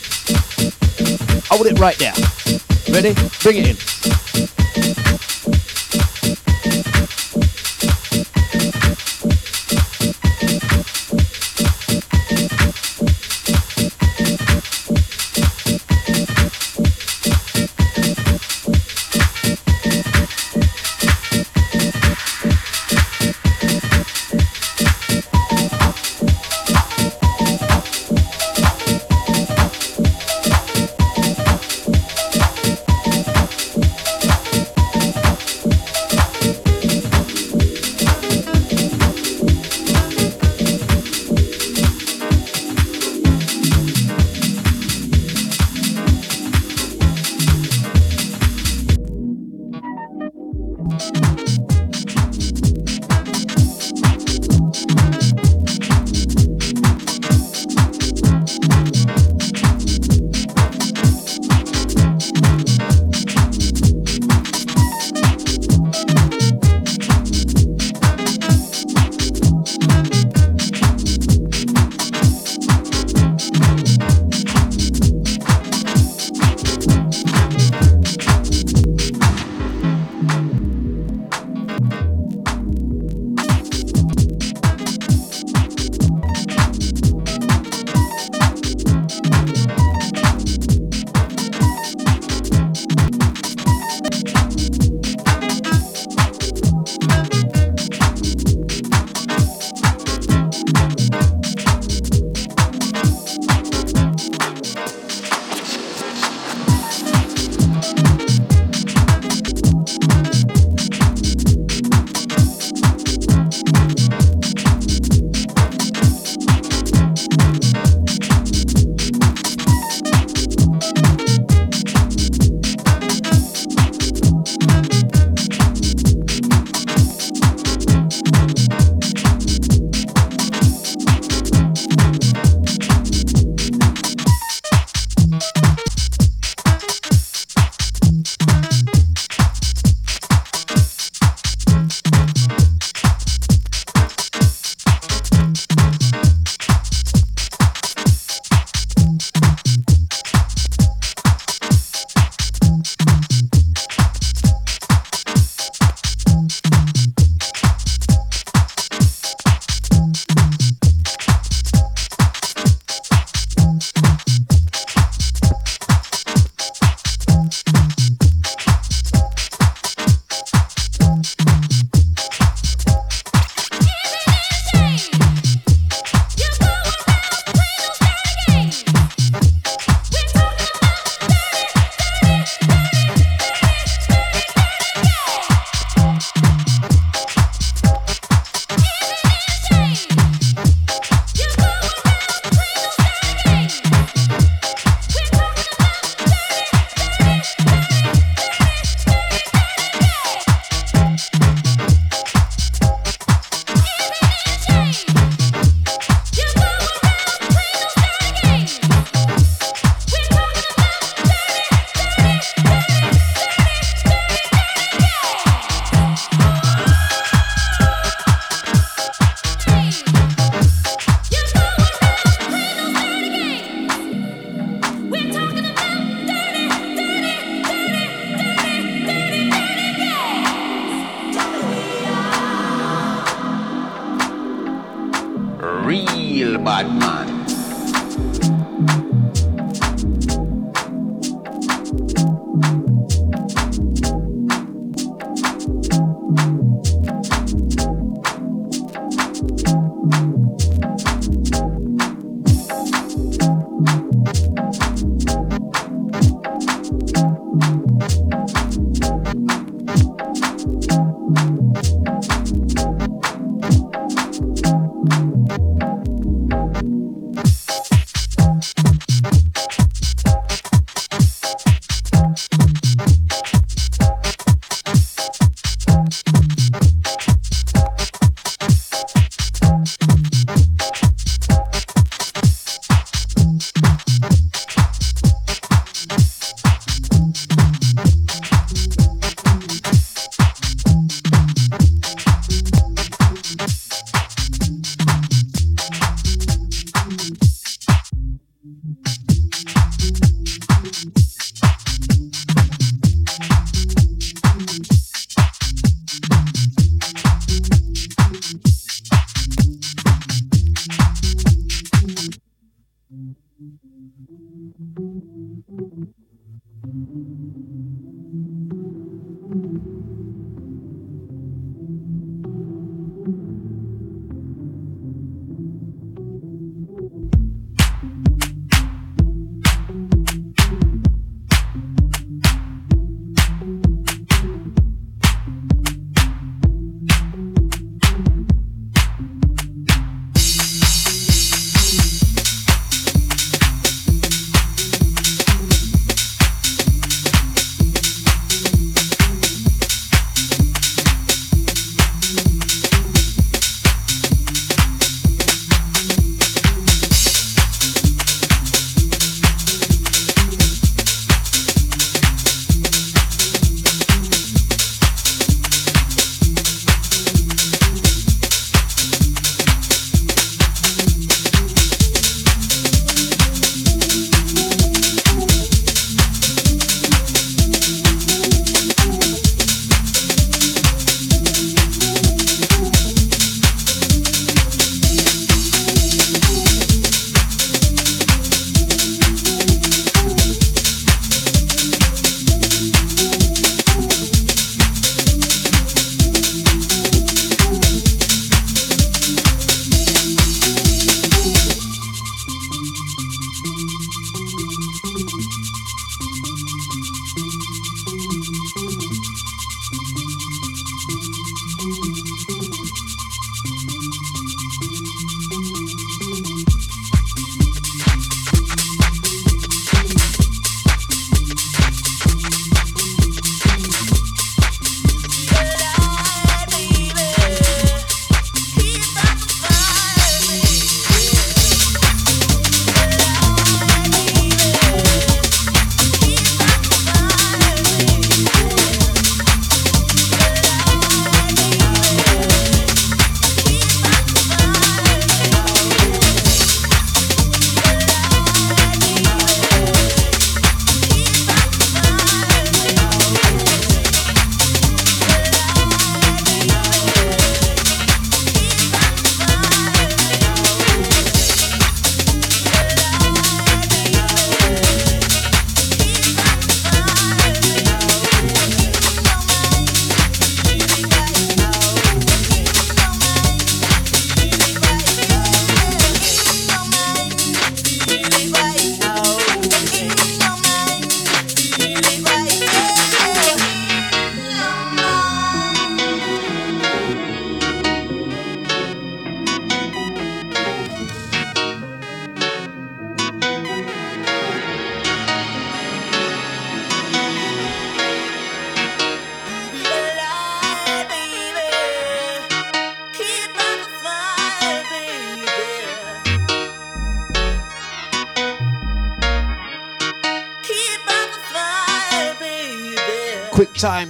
Hold 1.50 1.68
it 1.68 1.80
right 1.80 1.98
there. 1.98 2.14
Ready? 2.94 3.14
Bring 3.44 3.58
it 3.58 3.68
in. 3.68 3.99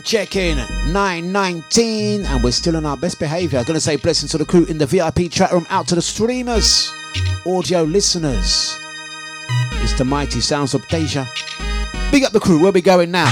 Quick 0.09 0.29
time 0.29 0.29
check 0.29 0.35
in 0.35 0.57
919 0.91 2.25
and 2.25 2.43
we're 2.43 2.51
still 2.51 2.75
on 2.75 2.85
our 2.85 2.97
best 2.97 3.19
behavior. 3.19 3.63
Gonna 3.63 3.79
say 3.79 3.95
blessings 3.95 4.31
to 4.31 4.37
the 4.37 4.45
crew 4.45 4.65
in 4.65 4.77
the 4.77 4.85
VIP 4.85 5.29
chat 5.31 5.51
room, 5.51 5.67
out 5.69 5.87
to 5.89 5.95
the 5.95 6.01
streamers, 6.01 6.91
audio 7.45 7.83
listeners. 7.83 8.75
It's 9.73 9.97
the 9.97 10.05
mighty 10.05 10.41
sounds 10.41 10.73
of 10.73 10.87
Deja. 10.87 11.25
Big 12.11 12.23
up 12.23 12.31
the 12.31 12.39
crew, 12.39 12.61
where 12.61 12.71
we 12.71 12.81
going 12.81 13.11
now? 13.11 13.29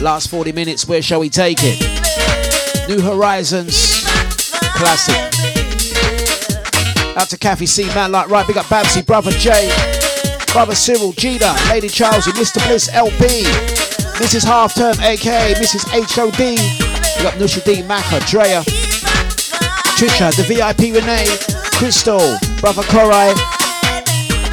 Last 0.00 0.28
40 0.28 0.52
minutes, 0.52 0.86
where 0.86 1.02
shall 1.02 1.20
we 1.20 1.30
take 1.30 1.58
it? 1.60 1.80
New 2.88 3.00
Horizons, 3.00 4.04
classic. 4.74 5.16
Out 7.16 7.30
to 7.30 7.38
Kathy 7.38 7.66
C, 7.66 7.86
man 7.94 8.12
like 8.12 8.28
right, 8.28 8.46
big 8.46 8.56
up 8.56 8.66
Babsy, 8.66 9.02
brother 9.02 9.30
Jay, 9.32 9.70
brother 10.52 10.74
Cyril, 10.74 11.12
Gina, 11.12 11.54
Lady 11.68 11.88
Charlesy, 11.88 12.32
Mr. 12.32 12.64
Bliss, 12.66 12.88
LP, 12.92 13.44
Mrs. 14.18 14.44
Half 14.44 14.74
Term, 14.74 14.94
aka 15.00 15.54
Mrs. 15.54 15.84
HOD, 15.90 16.38
We 16.38 17.22
got 17.22 17.34
Nusha 17.34 17.62
D, 17.64 17.82
Maka, 17.82 18.18
Drea, 18.26 18.62
Trisha, 19.94 20.34
the 20.34 20.42
VIP 20.42 20.92
Renee, 20.92 21.26
Crystal, 21.78 22.18
brother 22.60 22.82
Korai, 22.82 23.30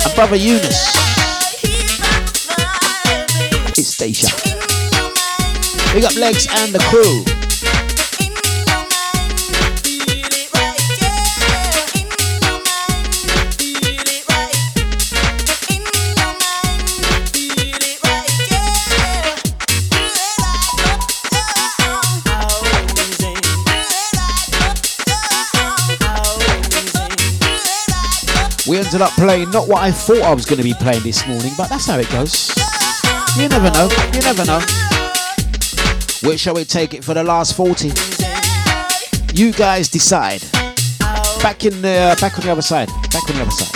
and 0.06 0.16
brother 0.16 0.36
Eunice. 0.36 0.94
It's 3.78 3.98
Deja. 3.98 4.30
Big 5.94 6.04
up 6.04 6.16
Legs 6.16 6.48
and 6.52 6.72
the 6.72 6.80
crew. 6.90 7.45
We 28.68 28.78
ended 28.78 29.02
up 29.02 29.12
playing 29.12 29.52
not 29.52 29.68
what 29.68 29.84
I 29.84 29.92
thought 29.92 30.24
I 30.24 30.34
was 30.34 30.46
going 30.46 30.58
to 30.58 30.64
be 30.64 30.74
playing 30.74 31.04
this 31.04 31.28
morning, 31.28 31.52
but 31.56 31.70
that's 31.70 31.86
how 31.86 32.00
it 32.00 32.10
goes. 32.10 32.50
You 33.38 33.48
never 33.48 33.70
know. 33.70 33.90
You 34.12 34.22
never 34.22 34.44
know. 34.44 34.60
Where 36.28 36.38
shall 36.38 36.56
we 36.56 36.66
take 36.66 36.96
it 36.96 37.04
for 37.04 37.14
the 37.14 37.24
last 37.24 37.56
40? 37.56 37.92
You 39.36 39.52
guys 39.52 39.88
decide. 39.90 40.42
Back 41.44 41.66
in 41.66 41.80
the 41.82 42.16
uh, 42.16 42.16
back 42.20 42.40
on 42.40 42.46
the 42.46 42.52
other 42.52 42.64
side. 42.64 42.88
Back 43.12 43.30
on 43.30 43.36
the 43.36 43.42
other 43.44 43.52
side. 43.52 43.75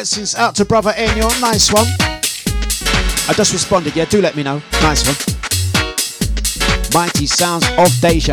Blessings 0.00 0.34
out 0.34 0.54
to 0.54 0.64
brother 0.64 0.92
Enyo. 0.92 1.28
Nice 1.42 1.70
one. 1.70 1.84
I 3.28 3.34
just 3.34 3.52
responded. 3.52 3.94
Yeah, 3.94 4.06
do 4.06 4.22
let 4.22 4.34
me 4.34 4.42
know. 4.42 4.62
Nice 4.80 5.04
one. 5.04 5.14
Mighty 6.94 7.26
sounds 7.26 7.66
of 7.76 7.90
Deja. 8.00 8.32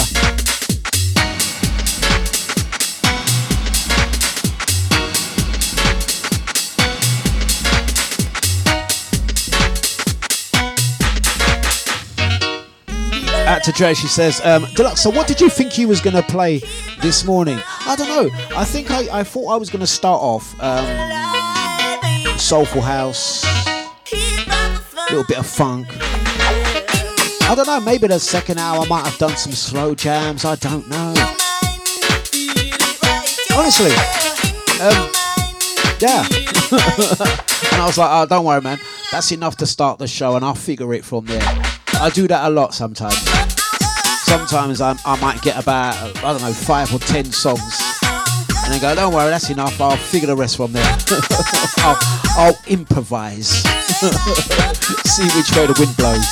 Out 13.46 13.64
to 13.64 13.74
Dre, 13.74 13.94
she 13.94 14.08
says, 14.08 14.40
um, 14.46 14.64
Dlux, 14.68 15.00
so 15.00 15.10
what 15.10 15.28
did 15.28 15.42
you 15.42 15.50
think 15.50 15.78
you 15.78 15.90
was 15.90 16.00
going 16.00 16.16
to 16.16 16.24
play 16.24 16.62
this 17.02 17.26
morning? 17.26 17.60
I 17.86 17.98
don't 17.98 18.08
know. 18.08 18.30
I 18.56 18.64
think 18.64 18.90
I, 18.90 19.20
I 19.20 19.24
thought 19.26 19.50
I 19.50 19.58
was 19.58 19.70
going 19.70 19.82
to 19.82 19.88
start 19.88 20.22
off 20.22 20.54
um, 20.62 21.17
Soulful 22.48 22.82
House, 22.82 23.44
a 23.44 25.10
little 25.10 25.26
bit 25.26 25.38
of 25.38 25.46
funk. 25.46 25.86
I 25.92 27.54
don't 27.54 27.68
know, 27.68 27.82
maybe 27.82 28.08
the 28.08 28.22
second 28.22 28.58
hour 28.58 28.86
I 28.86 28.88
might 28.88 29.06
have 29.06 29.18
done 29.18 29.36
some 29.36 29.52
slow 29.52 29.94
jams. 29.94 30.46
I 30.46 30.56
don't 30.56 30.88
know. 30.88 31.14
Honestly, 33.54 33.92
um, 34.80 35.12
yeah. 36.00 36.24
and 37.74 37.82
I 37.82 37.84
was 37.86 37.98
like, 37.98 38.10
oh, 38.12 38.26
don't 38.30 38.46
worry, 38.46 38.62
man. 38.62 38.80
That's 39.12 39.30
enough 39.34 39.58
to 39.58 39.66
start 39.66 40.00
the 40.00 40.08
show, 40.08 40.38
and 40.38 40.46
I'll 40.46 40.56
figure 40.56 40.94
it 40.94 41.04
from 41.04 41.26
there. 41.26 41.44
I 41.96 42.10
do 42.14 42.30
that 42.30 42.48
a 42.48 42.50
lot 42.50 42.74
sometimes. 42.74 43.20
Sometimes 44.24 44.80
I, 44.80 44.98
I 45.06 45.20
might 45.20 45.42
get 45.42 45.62
about, 45.62 45.96
I 46.24 46.32
don't 46.32 46.42
know, 46.42 46.54
five 46.54 46.94
or 46.94 47.00
ten 47.00 47.26
songs. 47.26 47.87
And 48.68 48.74
then 48.74 48.82
go, 48.82 48.94
don't 48.94 49.14
worry, 49.14 49.30
that's 49.30 49.50
enough. 49.50 49.80
I'll 49.80 49.96
figure 49.96 50.28
the 50.28 50.36
rest 50.36 50.58
from 50.58 50.74
there. 50.74 50.84
I'll, 51.78 51.96
I'll 52.36 52.60
improvise. 52.68 53.48
See 55.08 55.24
which 55.24 55.56
way 55.56 55.68
the 55.68 55.74
wind 55.80 55.96
blows. 55.96 56.28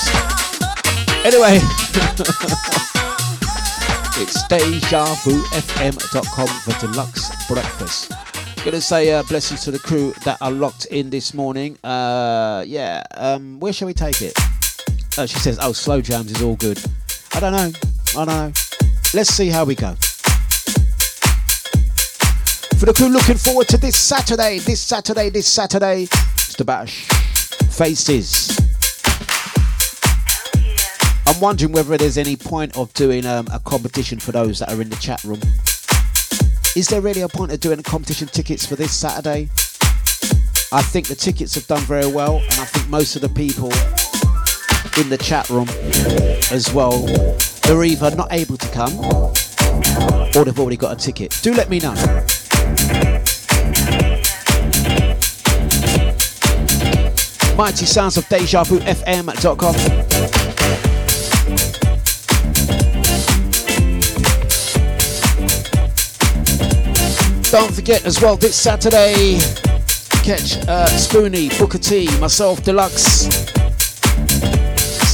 Anyway, 1.24 1.56
it's 4.22 4.44
DejaVuFM.com 4.49 6.48
for 6.48 6.72
Dlux 6.86 7.48
breakfast. 7.48 8.12
Gonna 8.66 8.82
say 8.82 9.14
uh, 9.14 9.24
blessings 9.24 9.64
to 9.64 9.72
the 9.72 9.80
crew 9.80 10.14
that 10.26 10.38
are 10.41 10.52
locked 10.52 10.88
in 10.88 11.10
this 11.10 11.34
morning. 11.34 11.78
Uh, 11.86 12.66
yeah, 12.68 13.02
um, 13.14 13.62
where 13.62 13.72
shall 13.72 13.86
we 13.86 13.94
take 13.94 14.22
it? 14.22 14.38
Uh, 15.18 15.26
she 15.26 15.40
says, 15.40 15.57
oh, 15.62 15.72
slow 15.72 16.02
jams 16.02 16.32
is 16.32 16.41
all 16.41 16.57
good. 16.57 16.84
I 17.34 17.40
don't 17.40 17.53
know. 17.53 17.72
I 18.10 18.26
don't 18.26 18.28
know. 18.28 18.52
Let's 19.14 19.30
see 19.30 19.48
how 19.48 19.64
we 19.64 19.76
go. 19.76 19.95
For 22.77 22.88
the 22.88 22.93
crew 22.93 23.07
looking 23.07 23.38
forward 23.38 23.69
to 23.69 23.77
this 23.77 23.95
Saturday, 23.95 24.60
this 24.60 24.81
Saturday, 24.81 25.30
this 25.30 25.47
Saturday, 25.47 26.07
the 26.57 26.65
Bash 26.65 27.07
Faces. 27.72 28.60
I'm 31.26 31.39
wondering 31.39 31.72
whether 31.72 31.97
there's 31.97 32.18
any 32.18 32.35
point 32.35 32.77
of 32.77 32.93
doing 32.93 33.26
um, 33.26 33.47
a 33.53 33.60
competition 33.60 34.19
for 34.19 34.34
those 34.34 34.60
that 34.60 34.73
are 34.73 34.81
in 34.81 34.89
the 34.89 34.97
chat 34.97 35.23
room. 35.23 35.39
Is 36.76 36.89
there 36.89 36.99
really 36.99 37.22
a 37.22 37.30
point 37.30 37.53
of 37.53 37.61
doing 37.61 37.80
a 37.80 37.84
competition 37.84 38.27
tickets 38.27 38.65
for 38.65 38.76
this 38.76 38.93
Saturday? 38.93 39.49
I 40.73 40.81
think 40.81 41.07
the 41.07 41.15
tickets 41.15 41.56
have 41.56 41.65
done 41.68 41.81
very 41.84 42.11
well, 42.11 42.39
and 42.39 42.60
I 42.60 42.65
think 42.65 42.89
most 42.89 43.15
of 43.15 43.22
the 43.22 43.30
people 43.30 43.72
in 45.02 45.10
the 45.10 45.18
chat 45.18 45.49
room 45.49 45.69
as 46.52 46.73
well, 46.73 47.06
they're 47.64 47.85
either 47.85 48.14
not 48.18 48.34
able 48.34 48.57
to 48.57 48.68
come 48.72 48.93
or 50.35 50.43
they've 50.43 50.60
already 50.60 50.77
got 50.77 50.91
a 50.91 50.97
ticket. 50.97 51.39
Do 51.41 51.53
let 51.53 51.69
me 51.69 51.80
know. 51.80 51.95
Mighty 57.57 57.86
sounds 57.86 58.18
of 58.18 58.27
Deja 58.27 58.64
Vu 58.64 58.80
FM.com. 58.80 59.76
Don't 67.49 67.73
forget 67.73 68.06
as 68.06 68.22
well 68.22 68.36
this 68.36 68.56
Saturday, 68.56 69.40
catch 70.23 70.57
uh, 70.68 70.90
Booker 71.57 71.77
T, 71.77 72.06
myself, 72.19 72.61
Dlux, 72.61 73.27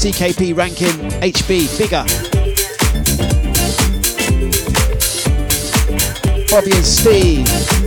CKP 0.01 0.57
ranking, 0.57 0.87
HB, 1.21 1.77
bigger. 1.77 2.03
Bobby 6.49 6.71
and 6.71 6.85
Steve. 6.85 7.80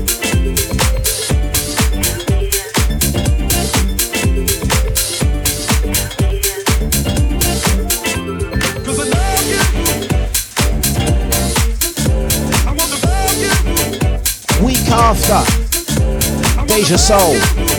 After, 14.94 15.42
Deja 16.66 16.96
Soul. 16.96 17.73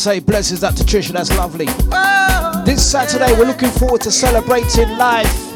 say 0.00 0.18
blessings 0.18 0.60
that 0.60 0.74
to 0.76 0.82
Trisha, 0.82 1.12
that's 1.12 1.30
lovely. 1.36 1.66
This 2.64 2.90
Saturday, 2.90 3.32
we're 3.38 3.44
looking 3.44 3.68
forward 3.68 4.00
to 4.00 4.10
celebrating 4.10 4.96
life 4.96 5.49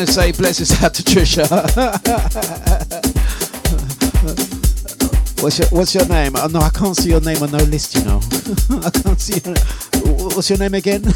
going 0.00 0.06
to 0.06 0.12
say 0.14 0.32
blessings 0.32 0.82
out 0.82 0.94
to 0.94 1.02
Trisha. 1.10 1.44
what's 5.42 5.58
your 5.58 5.68
What's 5.68 5.94
your 5.94 6.06
name? 6.08 6.32
Oh, 6.36 6.46
no, 6.46 6.60
I 6.60 6.70
can't 6.70 6.96
see 6.96 7.10
your 7.10 7.20
name 7.20 7.42
on 7.42 7.50
no 7.50 7.58
list. 7.58 7.94
You 7.96 8.04
know, 8.04 8.16
I 8.82 8.88
can't 8.88 9.20
see. 9.20 9.40
Your, 9.44 9.56
what's 10.30 10.48
your 10.48 10.58
name 10.58 10.72
again? 10.72 11.02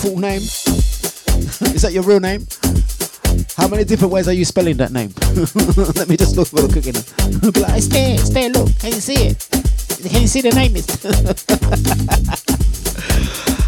Full 0.00 0.18
name? 0.18 0.40
Is 0.40 1.82
that 1.82 1.92
your 1.92 2.02
real 2.02 2.18
name? 2.18 2.48
How 3.56 3.68
many 3.68 3.84
different 3.84 4.12
ways 4.12 4.26
are 4.26 4.32
you 4.32 4.44
spelling 4.44 4.76
that 4.78 4.90
name? 4.90 5.12
Let 5.94 6.08
me 6.08 6.16
just 6.16 6.36
look 6.36 6.48
for 6.48 6.60
the 6.60 6.72
cooking. 6.74 6.94
Like, 7.62 7.82
stay, 7.82 8.48
look. 8.48 8.76
Can 8.80 8.92
you 8.92 9.00
see 9.00 9.28
it? 9.28 9.48
Can 10.10 10.22
you 10.22 10.26
see 10.26 10.40
the 10.40 10.50
name? 10.50 10.74
Is 10.74 10.88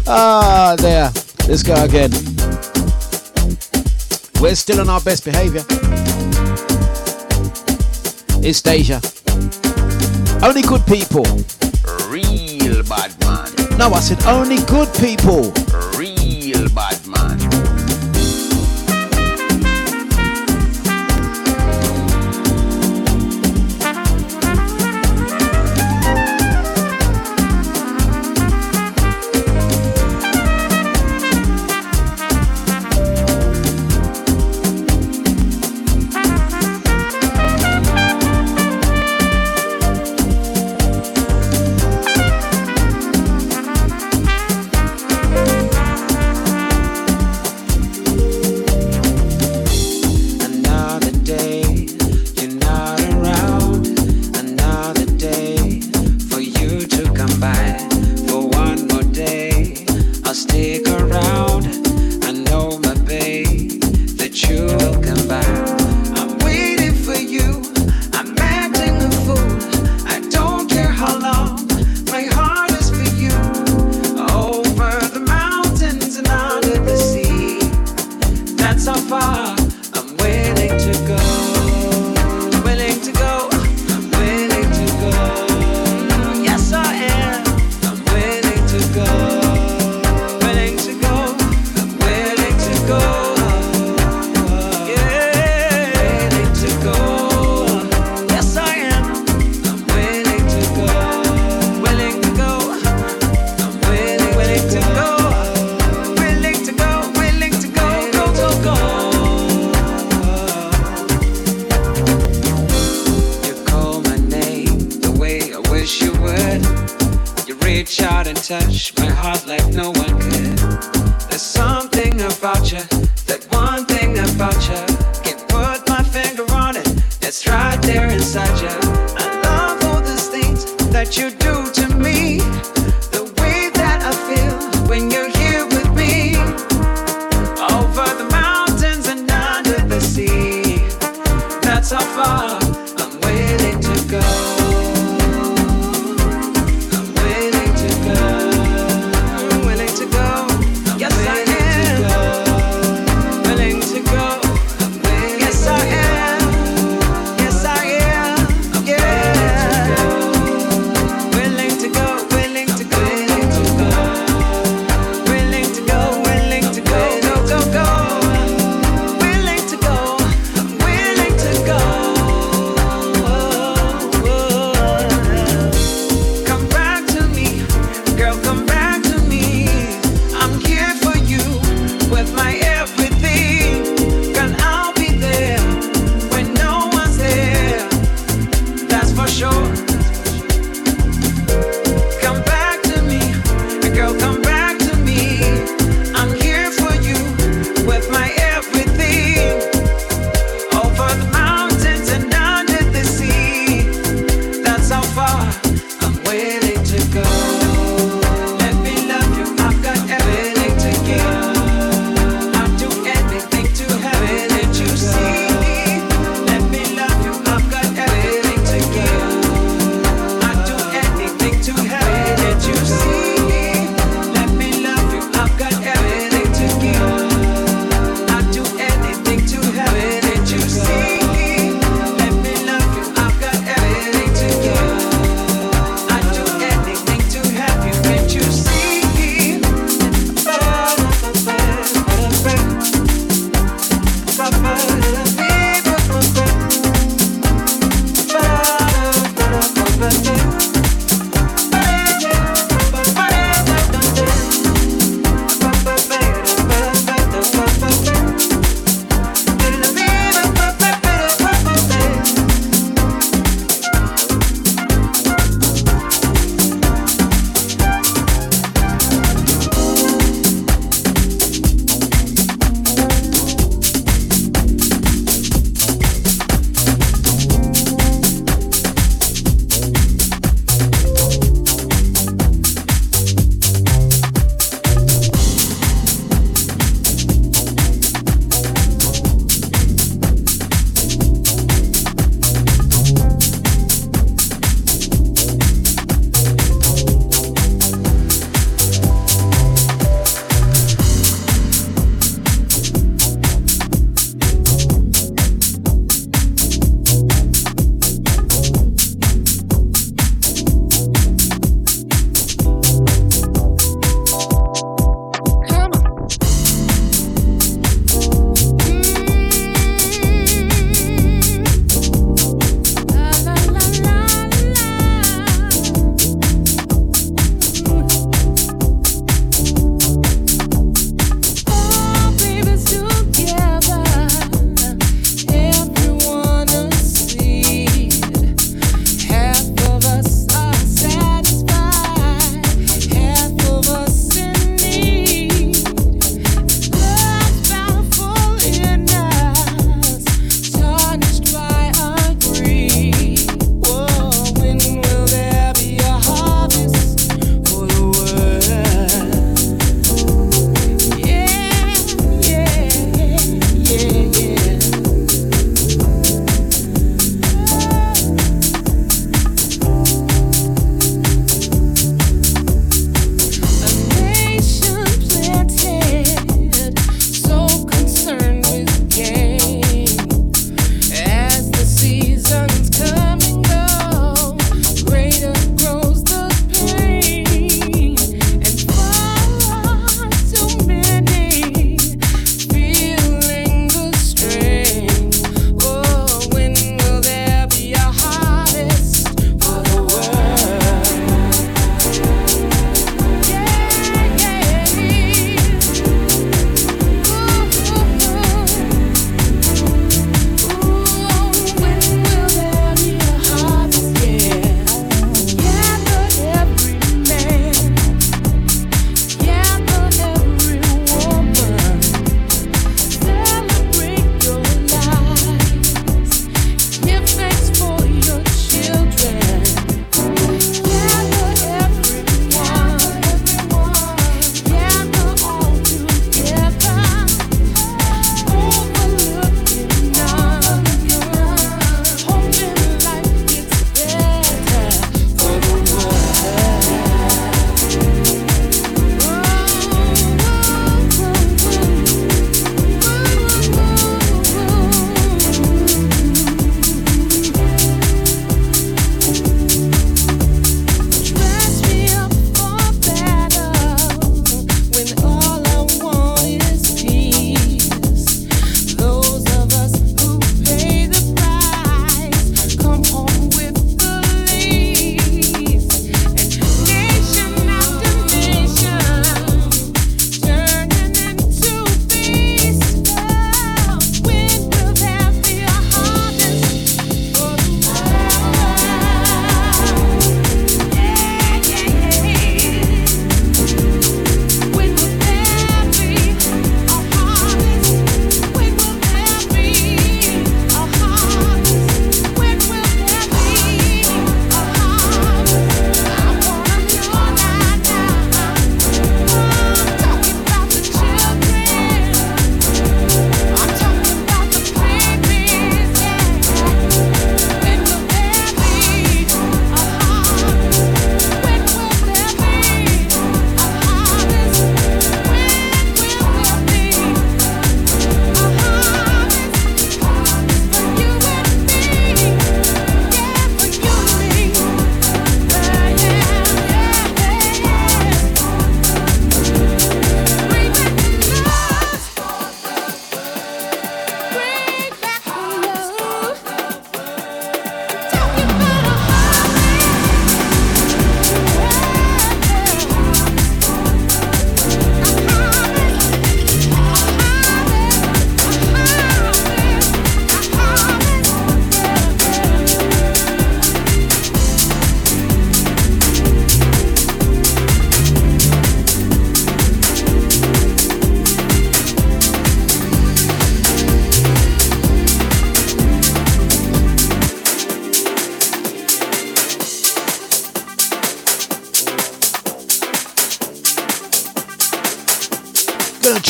ah, 0.05 0.75
there. 0.77 1.11
Let's 1.47 1.63
go 1.63 1.75
again. 1.75 2.11
We're 4.41 4.55
still 4.55 4.81
on 4.81 4.89
our 4.89 4.99
best 5.01 5.23
behavior. 5.23 5.63
It's 8.43 8.59
Deja. 8.63 8.99
Only 10.43 10.63
good 10.63 10.83
people. 10.87 11.25
Real 12.09 12.81
bad 12.81 13.13
man. 13.21 13.77
No, 13.77 13.91
I 13.93 13.99
said 13.99 14.23
only 14.25 14.57
good 14.65 14.91
people. 14.95 15.53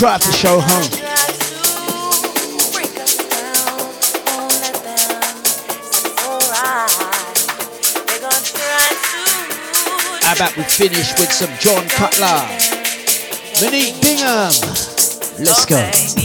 try 0.01 0.17
to 0.17 0.31
show 0.31 0.59
home. 0.59 0.91
How 10.23 10.33
about 10.33 10.57
we 10.57 10.63
finish 10.63 11.13
with 11.19 11.31
some 11.31 11.51
John 11.59 11.87
Cutler? 11.89 12.47
Monique 13.61 14.01
Bingham. 14.01 14.51
Let's 15.37 15.65
go. 15.67 16.20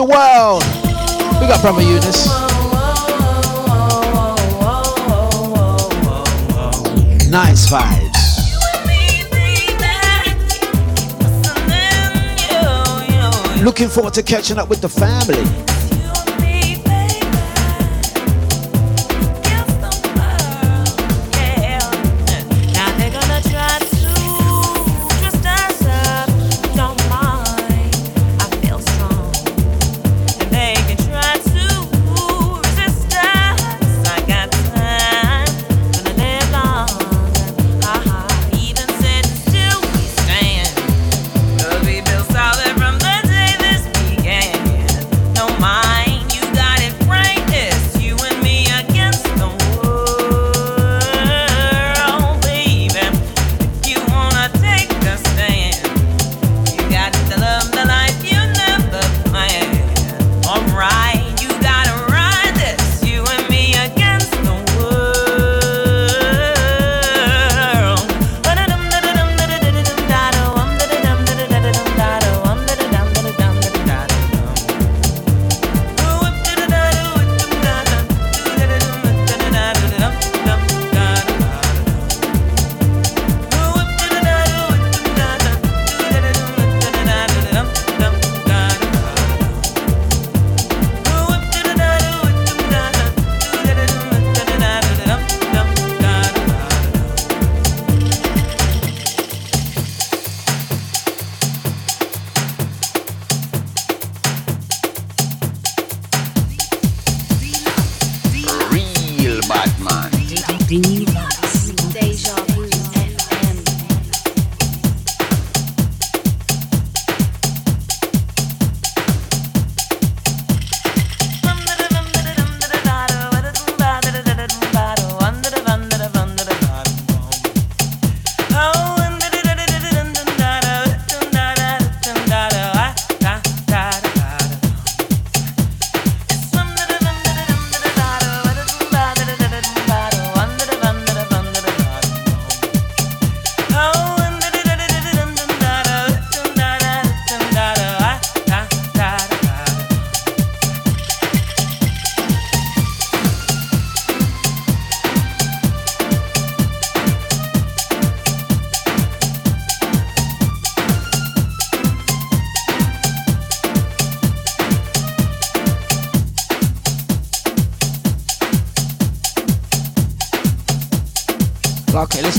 the 0.00 0.06
world. 0.06 0.64
We 1.40 1.46
got 1.46 1.60
Brother 1.60 1.82
Eunice. 1.82 2.26
Nice 7.28 7.68
vibes. 7.68 8.20
Looking 13.62 13.88
forward 13.88 14.14
to 14.14 14.22
catching 14.22 14.58
up 14.58 14.70
with 14.70 14.80
the 14.80 14.88
family. 14.88 15.69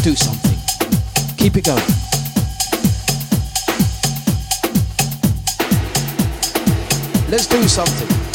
do 0.03 0.15
something. 0.15 0.57
Keep 1.37 1.57
it 1.57 1.65
going. 1.65 1.77
Let's 7.29 7.45
do 7.45 7.67
something. 7.67 8.30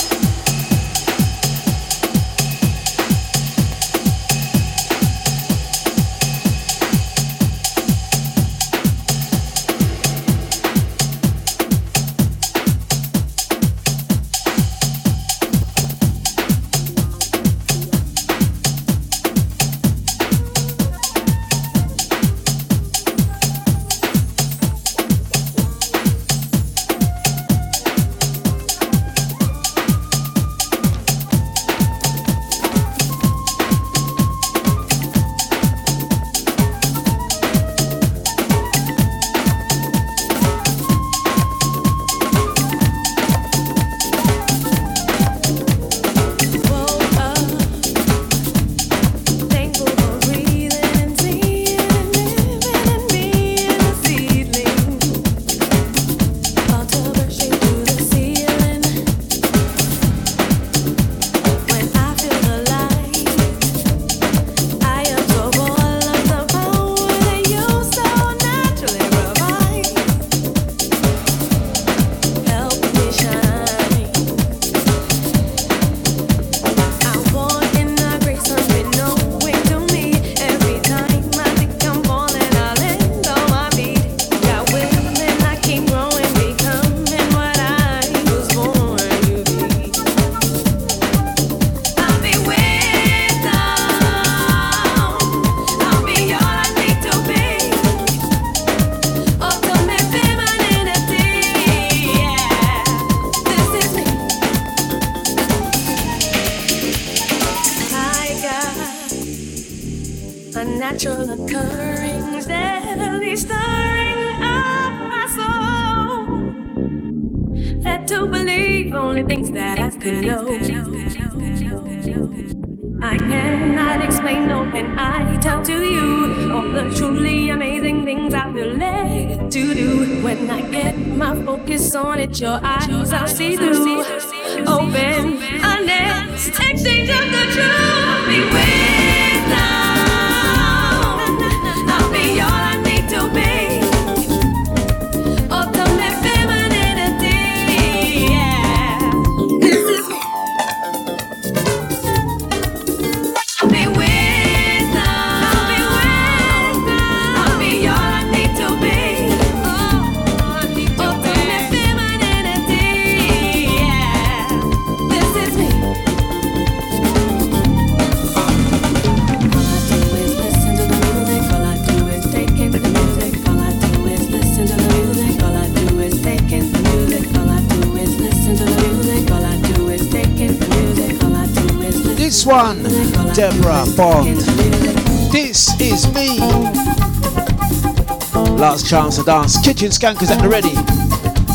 chance 188.86 189.16
to 189.16 189.24
dance. 189.24 189.60
Kitchen 189.62 189.88
skankers 189.90 190.30
at 190.30 190.40
the 190.40 190.48
ready. 190.48 190.70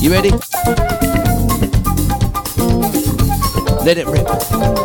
You 0.03 0.11
ready? 0.11 0.31
Let 3.85 3.97
it 3.97 4.07
rip. 4.07 4.80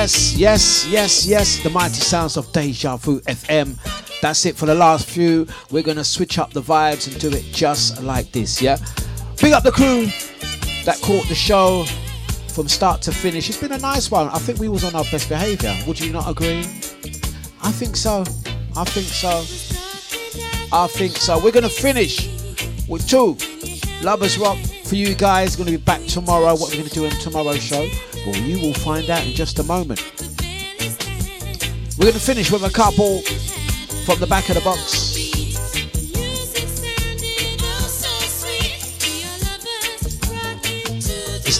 Yes, 0.00 0.34
yes, 0.34 0.86
yes, 0.88 1.26
yes. 1.26 1.62
The 1.62 1.68
mighty 1.68 2.00
sounds 2.00 2.38
of 2.38 2.50
Deja 2.52 2.96
Vu 2.96 3.20
FM. 3.20 3.76
That's 4.22 4.46
it 4.46 4.56
for 4.56 4.64
the 4.64 4.74
last 4.74 5.06
few. 5.06 5.46
We're 5.70 5.82
gonna 5.82 6.04
switch 6.04 6.38
up 6.38 6.54
the 6.54 6.62
vibes 6.62 7.06
and 7.06 7.20
do 7.20 7.28
it 7.28 7.44
just 7.52 8.02
like 8.02 8.32
this, 8.32 8.62
yeah? 8.62 8.78
Big 9.42 9.52
up 9.52 9.62
the 9.62 9.70
crew. 9.70 10.06
that 10.86 10.98
caught 11.02 11.28
the 11.28 11.34
show 11.34 11.84
from 12.48 12.66
start 12.66 13.02
to 13.02 13.12
finish. 13.12 13.50
It's 13.50 13.60
been 13.60 13.72
a 13.72 13.78
nice 13.78 14.10
one. 14.10 14.28
I 14.28 14.38
think 14.38 14.58
we 14.58 14.70
was 14.70 14.84
on 14.84 14.94
our 14.94 15.04
best 15.12 15.28
behaviour. 15.28 15.76
Would 15.86 16.00
you 16.00 16.14
not 16.14 16.30
agree? 16.30 16.60
I 17.62 17.70
think 17.70 17.94
so. 17.94 18.24
I 18.74 18.84
think 18.84 19.06
so. 19.06 19.44
I 20.74 20.86
think 20.86 21.18
so. 21.18 21.38
We're 21.44 21.52
gonna 21.52 21.68
finish 21.68 22.26
with 22.88 23.06
two 23.06 23.36
Lovers 24.00 24.38
Rock 24.38 24.56
for 24.86 24.94
you 24.94 25.14
guys. 25.14 25.56
Gonna 25.56 25.72
be 25.72 25.76
back 25.76 26.02
tomorrow. 26.06 26.54
What 26.54 26.70
we're 26.70 26.78
gonna 26.78 26.88
do 26.88 27.04
in 27.04 27.12
tomorrow's 27.20 27.62
show? 27.62 27.86
Well, 28.26 28.36
you 28.36 28.60
will 28.60 28.74
find 28.74 29.08
out 29.08 29.26
in 29.26 29.32
just 29.32 29.58
a 29.58 29.62
moment. 29.62 30.00
We're 31.98 32.06
gonna 32.06 32.18
finish 32.18 32.50
with 32.50 32.64
a 32.64 32.70
couple 32.70 33.22
from 34.04 34.20
the 34.20 34.26
back 34.26 34.48
of 34.48 34.56
the 34.56 34.60
box. 34.60 35.10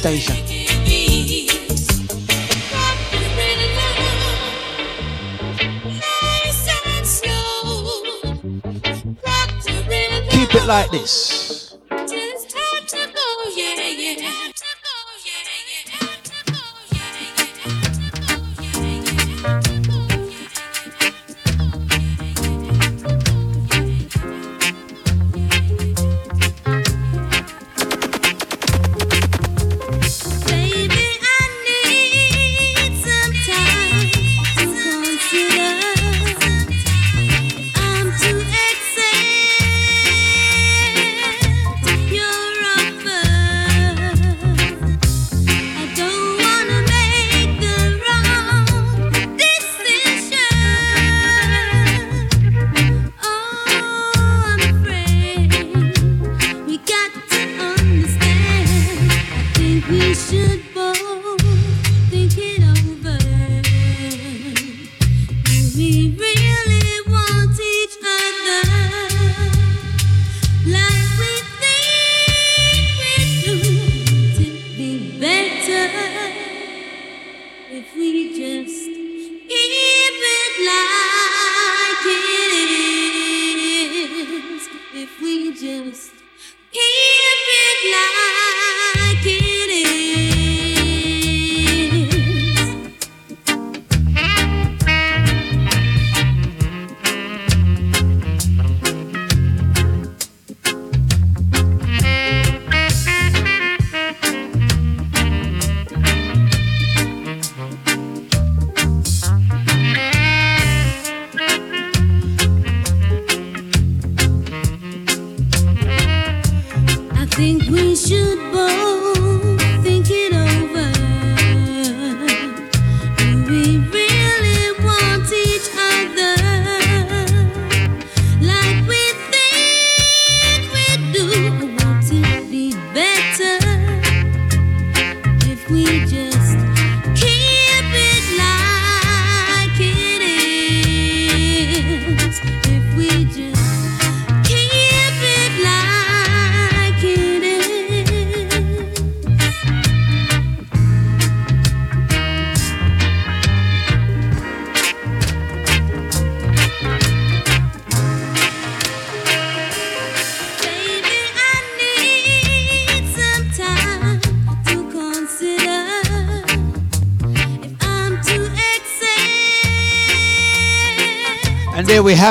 It's. 0.02 0.26
Keep 10.30 10.54
it 10.54 10.66
like 10.66 10.90
this. 10.90 11.39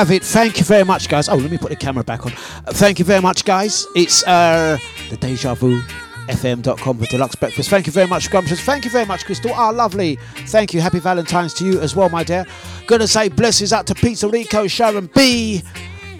Have 0.00 0.12
it. 0.12 0.24
Thank 0.24 0.56
you 0.56 0.64
very 0.64 0.82
much, 0.82 1.10
guys. 1.10 1.28
Oh, 1.28 1.36
let 1.36 1.50
me 1.50 1.58
put 1.58 1.68
the 1.68 1.76
camera 1.76 2.02
back 2.02 2.24
on. 2.24 2.32
Thank 2.72 2.98
you 2.98 3.04
very 3.04 3.20
much, 3.20 3.44
guys. 3.44 3.86
It's 3.94 4.26
uh, 4.26 4.78
the 5.10 5.18
Deja 5.18 5.52
Vu. 5.52 5.82
FM.com 6.26 6.98
for 6.98 7.04
Dlux 7.04 7.38
breakfast. 7.38 7.68
Thank 7.68 7.86
you 7.86 7.92
very 7.92 8.06
much, 8.06 8.24
Scrumptious. 8.24 8.62
Thank 8.62 8.86
you 8.86 8.90
very 8.90 9.04
much, 9.04 9.26
Crystal. 9.26 9.52
Ah, 9.52 9.68
lovely. 9.68 10.16
Thank 10.46 10.72
you. 10.72 10.80
Happy 10.80 11.00
Valentine's 11.00 11.52
to 11.52 11.66
you 11.66 11.80
as 11.80 11.94
well, 11.94 12.08
my 12.08 12.24
dear. 12.24 12.46
Gonna 12.86 13.06
say 13.06 13.28
blessings 13.28 13.74
out 13.74 13.86
to 13.88 13.94
Pizza 13.94 14.26
Rico, 14.26 14.66
Sharon 14.66 15.10
B. 15.14 15.62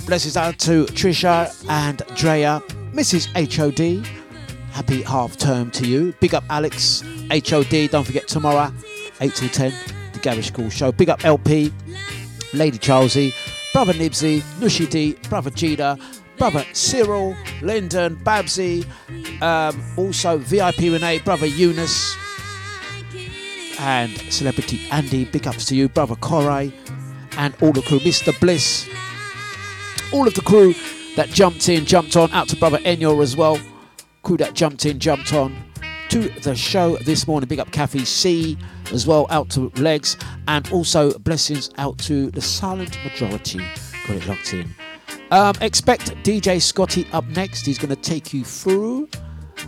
Blessings 0.05 0.37
out 0.37 0.59
to 0.59 0.85
Trisha 0.85 1.51
and 1.71 2.03
Drea, 2.17 2.63
Mrs. 2.93 3.29
HOD. 3.33 4.07
Happy 4.73 5.01
half 5.05 5.39
term 5.39 5.71
to 5.71 5.87
you. 5.87 6.13
Big 6.21 6.35
up 6.35 6.45
Alex, 6.51 7.03
HOD. 7.31 7.89
Don't 7.91 8.05
forget 8.05 8.29
tomorrow, 8.29 8.71
8 9.23 9.35
till 9.35 9.49
10, 9.49 9.73
the 10.13 10.19
Garage 10.19 10.49
School 10.49 10.69
Show. 10.69 10.93
Big 10.93 11.09
up 11.09 11.25
LP, 11.25 11.73
Lady 12.53 12.79
Charlesy, 12.79 13.33
Brother 13.73 13.93
Nibsy, 13.93 14.41
Nushi 14.59 14.91
D, 14.91 15.17
Brother 15.29 15.51
Gina, 15.51 15.97
Brother 16.37 16.65
Cyril, 16.73 17.37
Lyndon, 17.63 18.17
Babsy, 18.25 18.85
um, 19.41 19.81
also 19.97 20.39
VIP 20.39 20.79
Renee, 20.79 21.19
Brother 21.19 21.47
Eunice, 21.47 22.17
and 23.79 24.11
Celebrity 24.33 24.81
Andy. 24.91 25.25
Big 25.25 25.47
ups 25.47 25.67
to 25.67 25.77
you, 25.77 25.89
Brother 25.89 26.17
Corey, 26.17 26.73
and 27.37 27.55
all 27.61 27.73
the 27.73 27.83
crew, 27.83 28.01
Mr. 28.01 28.39
Bliss, 28.41 28.89
all 30.13 30.27
of 30.27 30.35
the 30.35 30.43
crew 30.43 30.75
that 31.15 31.29
jumped 31.29 31.69
in, 31.69 31.85
jumped 31.85 32.17
on, 32.17 32.31
out 32.33 32.49
to 32.49 32.57
Brother 32.57 32.79
Enyor 32.79 33.23
as 33.23 33.37
well, 33.37 33.61
crew 34.23 34.37
that 34.39 34.55
jumped 34.55 34.85
in, 34.85 34.99
jumped 34.99 35.33
on 35.33 35.57
to 36.09 36.29
the 36.41 36.57
show 36.57 36.97
this 36.97 37.29
morning. 37.29 37.47
Big 37.47 37.61
up 37.61 37.71
Kathy 37.71 38.05
C 38.05 38.59
as 38.93 39.07
well, 39.07 39.27
out 39.31 39.51
to 39.51 39.71
Legs, 39.77 40.17
and 40.49 40.71
also 40.73 41.17
blessings 41.19 41.71
out 41.79 41.99
to 41.99 42.31
the 42.31 42.41
silent 42.41 42.99
majority. 43.05 43.59
Got 44.07 44.17
it 44.17 44.27
locked 44.27 44.55
in. 44.55 44.75
Um, 45.31 45.55
expect 45.61 46.11
DJ 46.25 46.61
Scotty 46.61 47.07
up 47.13 47.27
next. 47.29 47.65
He's 47.65 47.79
going 47.79 47.95
to 47.95 48.01
take 48.01 48.33
you 48.33 48.45
through. 48.45 49.09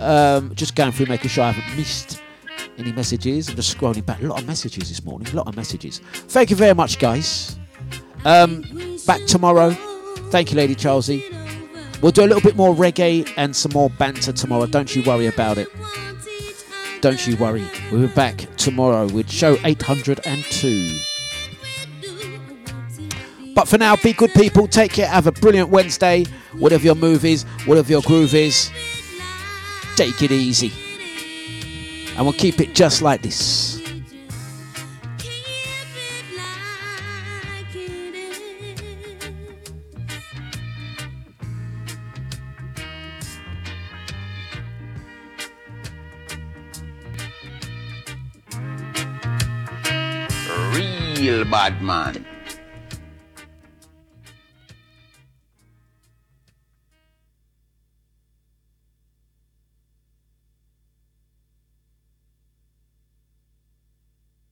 Um, 0.01 0.55
just 0.55 0.75
going 0.75 0.93
through, 0.93 1.07
making 1.07 1.31
sure 1.31 1.45
I 1.45 1.51
haven't 1.53 1.77
missed 1.77 2.23
any 2.79 2.93
messages. 2.93 3.49
I'm 3.49 3.57
just 3.57 3.77
scrolling 3.77 4.05
back. 4.05 4.21
A 4.23 4.27
lot 4.27 4.41
of 4.41 4.47
messages 4.47 4.89
this 4.89 5.05
morning. 5.05 5.29
A 5.29 5.37
lot 5.37 5.47
of 5.47 5.57
messages. 5.57 5.99
Thank 5.99 6.51
you 6.51 6.57
very 6.57 6.75
much, 6.75 6.99
guys. 6.99 7.57
Um, 8.25 8.63
back 9.07 9.25
tomorrow. 9.27 9.71
Thank 10.31 10.51
you, 10.51 10.57
Lady 10.57 10.75
Charlesy. 10.75 11.23
We'll 12.01 12.13
do 12.13 12.25
a 12.25 12.27
little 12.27 12.41
bit 12.41 12.57
more 12.57 12.75
reggae 12.75 13.31
and 13.37 13.55
some 13.55 13.73
more 13.73 13.91
banter 13.91 14.33
tomorrow. 14.33 14.67
Don't 14.67 14.95
you 14.97 15.03
worry 15.05 15.27
about 15.27 15.59
it. 15.59 15.69
Don't 17.03 17.27
you 17.27 17.37
worry. 17.37 17.65
We'll 17.91 18.07
be 18.07 18.15
back 18.15 18.47
tomorrow 18.57 19.09
with 19.09 19.29
show 19.29 19.59
802. 19.65 20.99
But 23.57 23.67
for 23.67 23.77
now, 23.77 23.97
be 23.97 24.13
good 24.13 24.33
people. 24.33 24.69
Take 24.69 24.93
care. 24.93 25.09
Have 25.09 25.27
a 25.27 25.33
brilliant 25.33 25.69
Wednesday. 25.71 26.25
Whatever 26.53 26.85
your 26.85 26.95
move 26.95 27.25
is, 27.25 27.43
whatever 27.67 27.91
your 27.91 28.03
groove 28.03 28.35
is, 28.35 28.71
take 29.97 30.23
it 30.23 30.31
easy. 30.31 30.73
And 32.17 32.25
we'll 32.25 32.35
keep 32.35 32.61
it 32.61 32.73
just 32.73 33.03
like 33.03 33.21
this. 33.21 33.72
Real 51.23 51.45
bad 51.45 51.81
man. 51.81 52.32